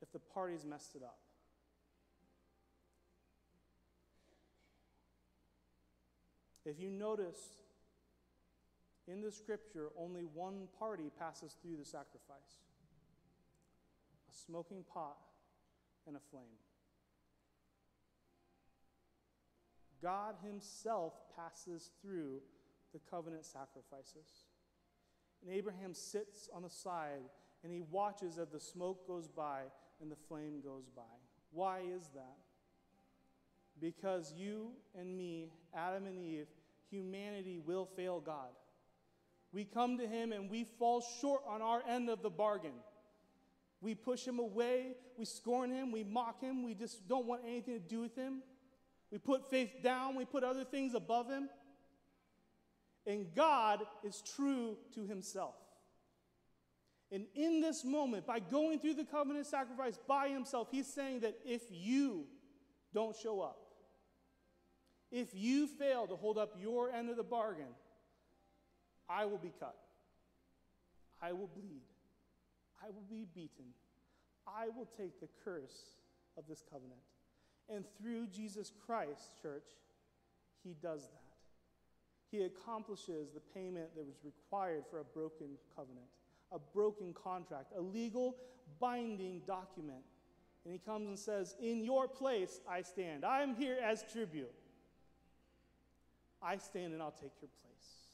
if 0.00 0.10
the 0.12 0.18
parties 0.18 0.64
messed 0.64 0.94
it 0.94 1.02
up. 1.02 1.18
If 6.68 6.78
you 6.78 6.90
notice, 6.90 7.40
in 9.06 9.22
the 9.22 9.32
scripture, 9.32 9.88
only 9.98 10.22
one 10.22 10.68
party 10.78 11.10
passes 11.18 11.56
through 11.62 11.76
the 11.78 11.84
sacrifice 11.84 12.60
a 14.30 14.34
smoking 14.34 14.84
pot 14.92 15.16
and 16.06 16.14
a 16.14 16.20
flame. 16.30 16.58
God 20.02 20.34
Himself 20.44 21.14
passes 21.34 21.90
through 22.02 22.40
the 22.92 23.00
covenant 23.10 23.46
sacrifices. 23.46 24.44
And 25.42 25.54
Abraham 25.54 25.94
sits 25.94 26.50
on 26.54 26.62
the 26.62 26.70
side 26.70 27.22
and 27.64 27.72
he 27.72 27.80
watches 27.80 28.38
as 28.38 28.50
the 28.50 28.60
smoke 28.60 29.06
goes 29.06 29.26
by 29.26 29.62
and 30.02 30.10
the 30.10 30.16
flame 30.28 30.60
goes 30.62 30.90
by. 30.94 31.02
Why 31.50 31.80
is 31.80 32.10
that? 32.14 32.36
Because 33.80 34.34
you 34.36 34.72
and 34.98 35.16
me, 35.16 35.52
Adam 35.74 36.06
and 36.06 36.18
Eve, 36.18 36.48
humanity 36.90 37.58
will 37.58 37.86
fail 37.96 38.20
God. 38.20 38.50
We 39.52 39.64
come 39.64 39.98
to 39.98 40.06
Him 40.06 40.32
and 40.32 40.50
we 40.50 40.64
fall 40.78 41.02
short 41.20 41.42
on 41.48 41.62
our 41.62 41.82
end 41.88 42.10
of 42.10 42.22
the 42.22 42.30
bargain. 42.30 42.74
We 43.80 43.94
push 43.94 44.26
Him 44.26 44.38
away, 44.38 44.96
we 45.16 45.24
scorn 45.24 45.70
Him, 45.70 45.92
we 45.92 46.04
mock 46.04 46.40
Him, 46.40 46.64
we 46.64 46.74
just 46.74 47.08
don't 47.08 47.26
want 47.26 47.42
anything 47.46 47.74
to 47.74 47.80
do 47.80 48.00
with 48.00 48.14
Him. 48.16 48.42
We 49.10 49.18
put 49.18 49.48
faith 49.48 49.82
down, 49.82 50.16
we 50.16 50.24
put 50.24 50.44
other 50.44 50.64
things 50.64 50.94
above 50.94 51.30
Him. 51.30 51.48
And 53.06 53.26
God 53.34 53.84
is 54.04 54.22
true 54.36 54.76
to 54.94 55.06
Himself. 55.06 55.54
And 57.10 57.24
in 57.34 57.62
this 57.62 57.84
moment, 57.84 58.26
by 58.26 58.38
going 58.38 58.80
through 58.80 58.94
the 58.94 59.04
covenant 59.04 59.46
sacrifice 59.46 59.98
by 60.06 60.28
Himself, 60.28 60.68
He's 60.70 60.86
saying 60.86 61.20
that 61.20 61.38
if 61.46 61.62
you 61.70 62.26
don't 62.92 63.16
show 63.16 63.40
up, 63.40 63.67
if 65.10 65.28
you 65.34 65.66
fail 65.66 66.06
to 66.06 66.16
hold 66.16 66.38
up 66.38 66.54
your 66.60 66.90
end 66.90 67.10
of 67.10 67.16
the 67.16 67.22
bargain, 67.22 67.74
I 69.08 69.24
will 69.24 69.38
be 69.38 69.52
cut. 69.58 69.76
I 71.22 71.32
will 71.32 71.48
bleed. 71.48 71.82
I 72.82 72.86
will 72.86 73.04
be 73.08 73.26
beaten. 73.34 73.72
I 74.46 74.68
will 74.68 74.88
take 74.96 75.20
the 75.20 75.28
curse 75.44 75.94
of 76.36 76.44
this 76.48 76.62
covenant. 76.70 77.00
And 77.68 77.84
through 78.00 78.28
Jesus 78.28 78.72
Christ, 78.86 79.30
church, 79.42 79.66
he 80.62 80.74
does 80.82 81.02
that. 81.02 81.22
He 82.30 82.42
accomplishes 82.42 83.30
the 83.32 83.40
payment 83.40 83.94
that 83.96 84.06
was 84.06 84.16
required 84.24 84.84
for 84.90 85.00
a 85.00 85.04
broken 85.04 85.48
covenant, 85.74 86.06
a 86.52 86.58
broken 86.58 87.14
contract, 87.14 87.72
a 87.76 87.80
legal 87.80 88.36
binding 88.80 89.40
document. 89.46 90.02
And 90.64 90.72
he 90.72 90.78
comes 90.78 91.08
and 91.08 91.18
says, 91.18 91.56
In 91.60 91.82
your 91.82 92.06
place 92.06 92.60
I 92.68 92.82
stand. 92.82 93.24
I 93.24 93.42
am 93.42 93.54
here 93.54 93.78
as 93.82 94.04
tribute. 94.12 94.52
I 96.42 96.56
stand 96.58 96.92
and 96.92 97.02
I'll 97.02 97.10
take 97.10 97.32
your 97.40 97.50
place. 97.62 98.08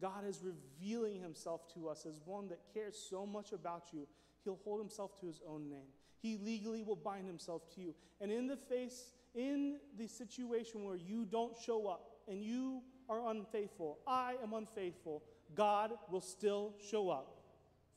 God 0.00 0.26
is 0.26 0.42
revealing 0.42 1.20
himself 1.20 1.72
to 1.74 1.88
us 1.88 2.06
as 2.06 2.20
one 2.24 2.48
that 2.48 2.60
cares 2.72 2.96
so 3.08 3.24
much 3.24 3.52
about 3.52 3.84
you, 3.92 4.06
he'll 4.44 4.58
hold 4.64 4.80
himself 4.80 5.18
to 5.20 5.26
his 5.26 5.40
own 5.48 5.70
name. 5.70 5.88
He 6.20 6.36
legally 6.38 6.82
will 6.82 6.96
bind 6.96 7.26
himself 7.26 7.62
to 7.74 7.80
you. 7.80 7.94
And 8.20 8.32
in 8.32 8.46
the 8.46 8.56
face, 8.56 9.12
in 9.34 9.78
the 9.96 10.06
situation 10.06 10.84
where 10.84 10.96
you 10.96 11.24
don't 11.24 11.56
show 11.64 11.86
up 11.86 12.10
and 12.28 12.42
you 12.42 12.82
are 13.08 13.30
unfaithful, 13.30 13.98
I 14.06 14.34
am 14.42 14.52
unfaithful, 14.52 15.22
God 15.54 15.92
will 16.10 16.20
still 16.20 16.74
show 16.90 17.10
up 17.10 17.40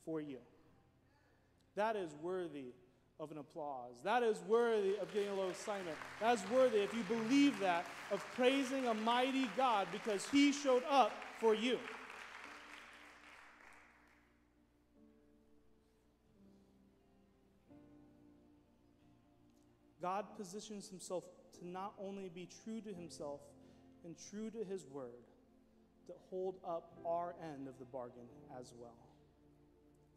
for 0.04 0.20
you. 0.20 0.38
That 1.74 1.96
is 1.96 2.14
worthy 2.20 2.72
of 3.20 3.32
an 3.32 3.38
applause. 3.38 3.96
That 4.04 4.22
is 4.22 4.42
worthy 4.46 4.96
of 4.98 5.12
getting 5.12 5.28
a 5.30 5.34
little 5.34 5.50
assignment. 5.50 5.96
That 6.20 6.38
is 6.38 6.50
worthy, 6.50 6.78
if 6.78 6.94
you 6.94 7.02
believe 7.02 7.58
that, 7.60 7.84
of 8.12 8.24
praising 8.36 8.86
a 8.86 8.94
mighty 8.94 9.48
God 9.56 9.88
because 9.90 10.28
he 10.28 10.52
showed 10.52 10.84
up 10.88 11.12
for 11.40 11.54
you. 11.54 11.78
God 20.00 20.26
positions 20.36 20.88
himself 20.88 21.24
to 21.58 21.66
not 21.66 21.94
only 22.00 22.28
be 22.28 22.48
true 22.64 22.80
to 22.80 22.92
himself 22.92 23.40
and 24.04 24.14
true 24.30 24.48
to 24.50 24.64
his 24.64 24.86
word, 24.86 25.24
to 26.06 26.12
hold 26.30 26.54
up 26.66 26.96
our 27.04 27.34
end 27.52 27.66
of 27.66 27.78
the 27.78 27.84
bargain 27.84 28.28
as 28.58 28.72
well. 28.78 28.96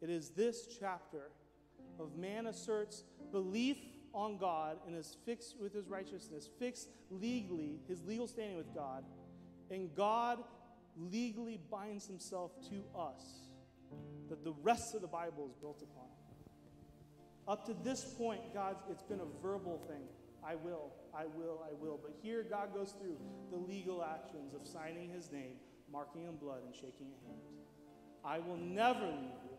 It 0.00 0.08
is 0.08 0.30
this 0.30 0.66
chapter 0.80 1.30
of 1.98 2.16
man 2.16 2.46
asserts 2.46 3.04
belief 3.30 3.76
on 4.14 4.36
God 4.38 4.78
and 4.86 4.96
is 4.96 5.16
fixed 5.24 5.56
with 5.60 5.72
his 5.72 5.88
righteousness, 5.88 6.48
fixed 6.58 6.88
legally, 7.10 7.80
his 7.88 8.04
legal 8.04 8.26
standing 8.26 8.56
with 8.56 8.74
God, 8.74 9.04
and 9.70 9.94
God 9.94 10.38
legally 10.96 11.58
binds 11.70 12.06
himself 12.06 12.52
to 12.68 12.84
us 12.98 13.48
that 14.28 14.44
the 14.44 14.52
rest 14.62 14.94
of 14.94 15.00
the 15.00 15.08
Bible 15.08 15.46
is 15.46 15.54
built 15.54 15.82
upon. 15.82 16.06
Up 17.48 17.66
to 17.66 17.74
this 17.82 18.04
point, 18.04 18.40
God, 18.54 18.76
it's 18.90 19.02
been 19.02 19.20
a 19.20 19.42
verbal 19.42 19.82
thing. 19.88 20.04
I 20.44 20.54
will, 20.54 20.92
I 21.14 21.24
will, 21.24 21.64
I 21.64 21.72
will. 21.80 21.98
But 22.02 22.14
here, 22.22 22.44
God 22.48 22.74
goes 22.74 22.94
through 23.00 23.16
the 23.50 23.56
legal 23.56 24.04
actions 24.04 24.54
of 24.54 24.66
signing 24.66 25.10
his 25.10 25.30
name, 25.30 25.56
marking 25.90 26.24
in 26.24 26.36
blood, 26.36 26.62
and 26.64 26.74
shaking 26.74 27.08
a 27.08 27.28
hand. 27.28 27.40
I 28.24 28.38
will 28.38 28.56
never 28.56 29.06
leave 29.06 29.42
you 29.44 29.58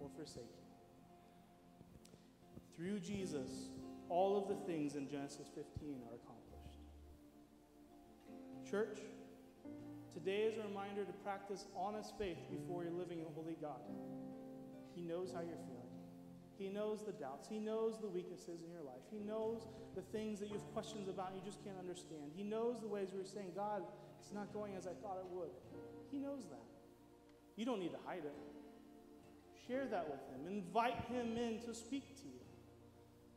or 0.00 0.08
forsake 0.16 0.44
you. 0.56 0.63
Through 2.76 3.00
Jesus, 3.00 3.70
all 4.08 4.36
of 4.36 4.48
the 4.48 4.56
things 4.66 4.96
in 4.96 5.08
Genesis 5.08 5.48
15 5.54 6.02
are 6.10 6.16
accomplished. 6.16 6.80
Church, 8.68 8.98
today 10.12 10.42
is 10.42 10.58
a 10.58 10.66
reminder 10.66 11.04
to 11.04 11.12
practice 11.24 11.66
honest 11.76 12.18
faith 12.18 12.38
before 12.50 12.82
you're 12.82 12.92
living 12.92 13.20
a 13.20 13.32
holy 13.34 13.56
God. 13.60 13.80
He 14.94 15.02
knows 15.02 15.30
how 15.32 15.40
you're 15.40 15.62
feeling. 15.66 15.84
He 16.56 16.68
knows 16.68 17.02
the 17.04 17.12
doubts. 17.12 17.48
He 17.48 17.58
knows 17.58 17.98
the 18.00 18.08
weaknesses 18.08 18.62
in 18.64 18.70
your 18.70 18.82
life. 18.82 19.02
He 19.10 19.18
knows 19.18 19.66
the 19.94 20.02
things 20.02 20.38
that 20.40 20.46
you 20.46 20.54
have 20.54 20.72
questions 20.72 21.08
about 21.08 21.30
and 21.32 21.36
you 21.36 21.42
just 21.44 21.62
can't 21.64 21.78
understand. 21.78 22.30
He 22.34 22.42
knows 22.42 22.80
the 22.80 22.88
ways 22.88 23.08
you're 23.14 23.24
saying, 23.24 23.52
God, 23.54 23.82
it's 24.20 24.32
not 24.32 24.52
going 24.52 24.74
as 24.76 24.86
I 24.86 24.94
thought 25.02 25.18
it 25.18 25.26
would. 25.30 25.50
He 26.10 26.18
knows 26.18 26.46
that. 26.50 26.62
You 27.56 27.64
don't 27.64 27.80
need 27.80 27.92
to 27.92 27.98
hide 28.06 28.24
it. 28.24 28.34
Share 29.66 29.86
that 29.86 30.08
with 30.08 30.20
Him. 30.30 30.46
Invite 30.48 30.98
Him 31.08 31.36
in 31.36 31.60
to 31.66 31.74
speak 31.74 32.16
to 32.16 32.26
you. 32.26 32.44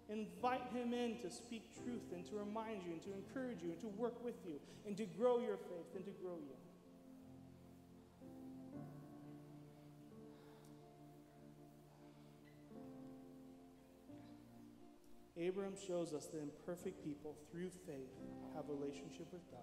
Invite 0.09 0.71
Him 0.73 0.93
in 0.93 1.19
to 1.21 1.29
speak 1.29 1.75
truth 1.83 2.13
and 2.13 2.25
to 2.27 2.35
remind 2.35 2.83
you 2.85 2.93
and 2.93 3.01
to 3.03 3.13
encourage 3.13 3.61
you 3.61 3.71
and 3.71 3.81
to 3.81 3.87
work 3.87 4.23
with 4.23 4.35
you 4.45 4.59
and 4.85 4.95
to 4.95 5.05
grow 5.05 5.39
your 5.39 5.57
faith 5.57 5.95
and 5.95 6.05
to 6.05 6.11
grow 6.11 6.35
you. 6.35 6.55
Abraham 15.39 15.75
shows 15.75 16.13
us 16.13 16.25
that 16.27 16.41
imperfect 16.41 17.03
people, 17.03 17.37
through 17.51 17.69
faith, 17.85 18.09
have 18.55 18.69
a 18.69 18.73
relationship 18.73 19.27
with 19.31 19.49
God. 19.51 19.61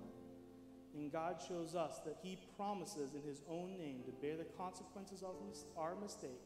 And 0.94 1.10
God 1.10 1.42
shows 1.46 1.74
us 1.74 1.98
that 2.04 2.18
He 2.22 2.38
promises 2.56 3.14
in 3.14 3.22
His 3.22 3.42
own 3.48 3.76
name 3.76 4.02
to 4.06 4.12
bear 4.12 4.36
the 4.36 4.44
consequences 4.56 5.24
of 5.24 5.34
our 5.76 5.96
mistake 5.96 6.40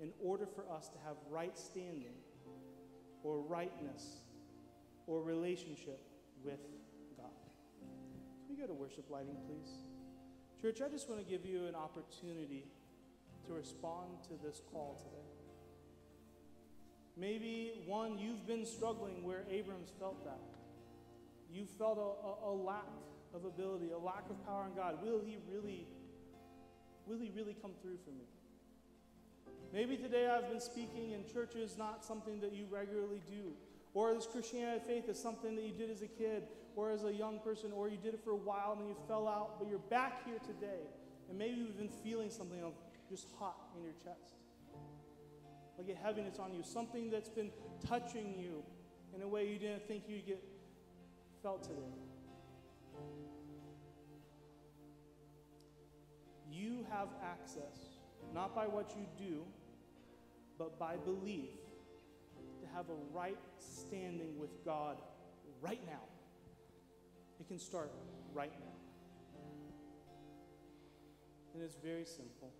in 0.00 0.10
order 0.24 0.46
for 0.46 0.64
us 0.72 0.88
to 0.88 0.98
have 1.04 1.16
right 1.30 1.56
standing 1.58 2.14
or 3.22 3.40
rightness 3.40 4.22
or 5.06 5.22
relationship 5.22 6.00
with 6.44 6.60
God. 7.16 7.30
Can 8.46 8.56
we 8.56 8.60
go 8.60 8.66
to 8.66 8.74
worship 8.74 9.10
lighting, 9.10 9.36
please? 9.46 9.70
Church, 10.60 10.80
I 10.80 10.88
just 10.88 11.08
want 11.08 11.24
to 11.24 11.28
give 11.28 11.44
you 11.44 11.66
an 11.66 11.74
opportunity 11.74 12.66
to 13.46 13.52
respond 13.52 14.22
to 14.28 14.46
this 14.46 14.60
call 14.72 14.96
today. 15.02 15.26
Maybe 17.16 17.82
one, 17.86 18.18
you've 18.18 18.46
been 18.46 18.64
struggling 18.64 19.22
where 19.22 19.44
Abram's 19.50 19.90
felt 19.98 20.24
that. 20.24 20.40
You 21.52 21.66
felt 21.66 21.98
a, 21.98 22.46
a, 22.48 22.52
a, 22.52 22.54
lack 22.54 22.86
of 23.34 23.44
ability, 23.44 23.90
a 23.90 23.98
lack 23.98 24.24
of 24.30 24.46
power 24.46 24.66
in 24.66 24.74
God. 24.74 25.02
Will 25.02 25.20
he 25.20 25.36
really, 25.52 25.86
will 27.06 27.18
he 27.18 27.30
really 27.36 27.54
come 27.60 27.72
through 27.82 27.98
for 28.04 28.10
me? 28.10 28.24
Maybe 29.72 29.96
today 29.96 30.28
I've 30.28 30.48
been 30.48 30.60
speaking 30.60 31.12
in 31.12 31.24
church 31.32 31.54
is 31.54 31.78
not 31.78 32.04
something 32.04 32.40
that 32.40 32.52
you 32.52 32.66
regularly 32.70 33.22
do. 33.26 33.52
Or 33.94 34.14
this 34.14 34.26
Christianity 34.26 34.84
faith 34.86 35.08
is 35.08 35.18
something 35.18 35.54
that 35.56 35.64
you 35.64 35.72
did 35.72 35.90
as 35.90 36.02
a 36.02 36.06
kid 36.06 36.44
or 36.76 36.90
as 36.90 37.04
a 37.04 37.12
young 37.12 37.38
person, 37.40 37.72
or 37.72 37.88
you 37.88 37.98
did 37.98 38.14
it 38.14 38.20
for 38.24 38.30
a 38.30 38.36
while 38.36 38.72
and 38.72 38.80
then 38.80 38.88
you 38.88 38.96
fell 39.06 39.28
out, 39.28 39.58
but 39.58 39.68
you're 39.68 39.78
back 39.78 40.24
here 40.24 40.38
today. 40.38 40.80
And 41.28 41.38
maybe 41.38 41.60
you've 41.60 41.78
been 41.78 41.88
feeling 41.88 42.30
something 42.30 42.62
of 42.62 42.72
just 43.08 43.26
hot 43.38 43.56
in 43.76 43.82
your 43.82 43.92
chest 43.92 44.34
like 45.78 45.96
a 45.96 45.98
heaviness 45.98 46.38
on 46.38 46.52
you, 46.52 46.62
something 46.62 47.10
that's 47.10 47.28
been 47.28 47.50
touching 47.86 48.34
you 48.38 48.62
in 49.14 49.22
a 49.22 49.28
way 49.28 49.48
you 49.48 49.58
didn't 49.58 49.86
think 49.88 50.04
you'd 50.08 50.26
get 50.26 50.42
felt 51.42 51.62
today. 51.62 51.76
You 56.50 56.86
have 56.90 57.08
access, 57.22 57.91
not 58.34 58.54
by 58.54 58.66
what 58.66 58.94
you 58.96 59.06
do, 59.18 59.42
but 60.58 60.78
by 60.78 60.96
belief, 60.96 61.50
to 62.60 62.66
have 62.74 62.86
a 62.88 63.16
right 63.16 63.38
standing 63.58 64.38
with 64.38 64.64
God 64.64 64.96
right 65.60 65.80
now. 65.86 66.02
It 67.40 67.48
can 67.48 67.58
start 67.58 67.90
right 68.32 68.52
now. 68.60 68.72
And 71.54 71.62
it's 71.62 71.76
very 71.76 72.04
simple. 72.04 72.52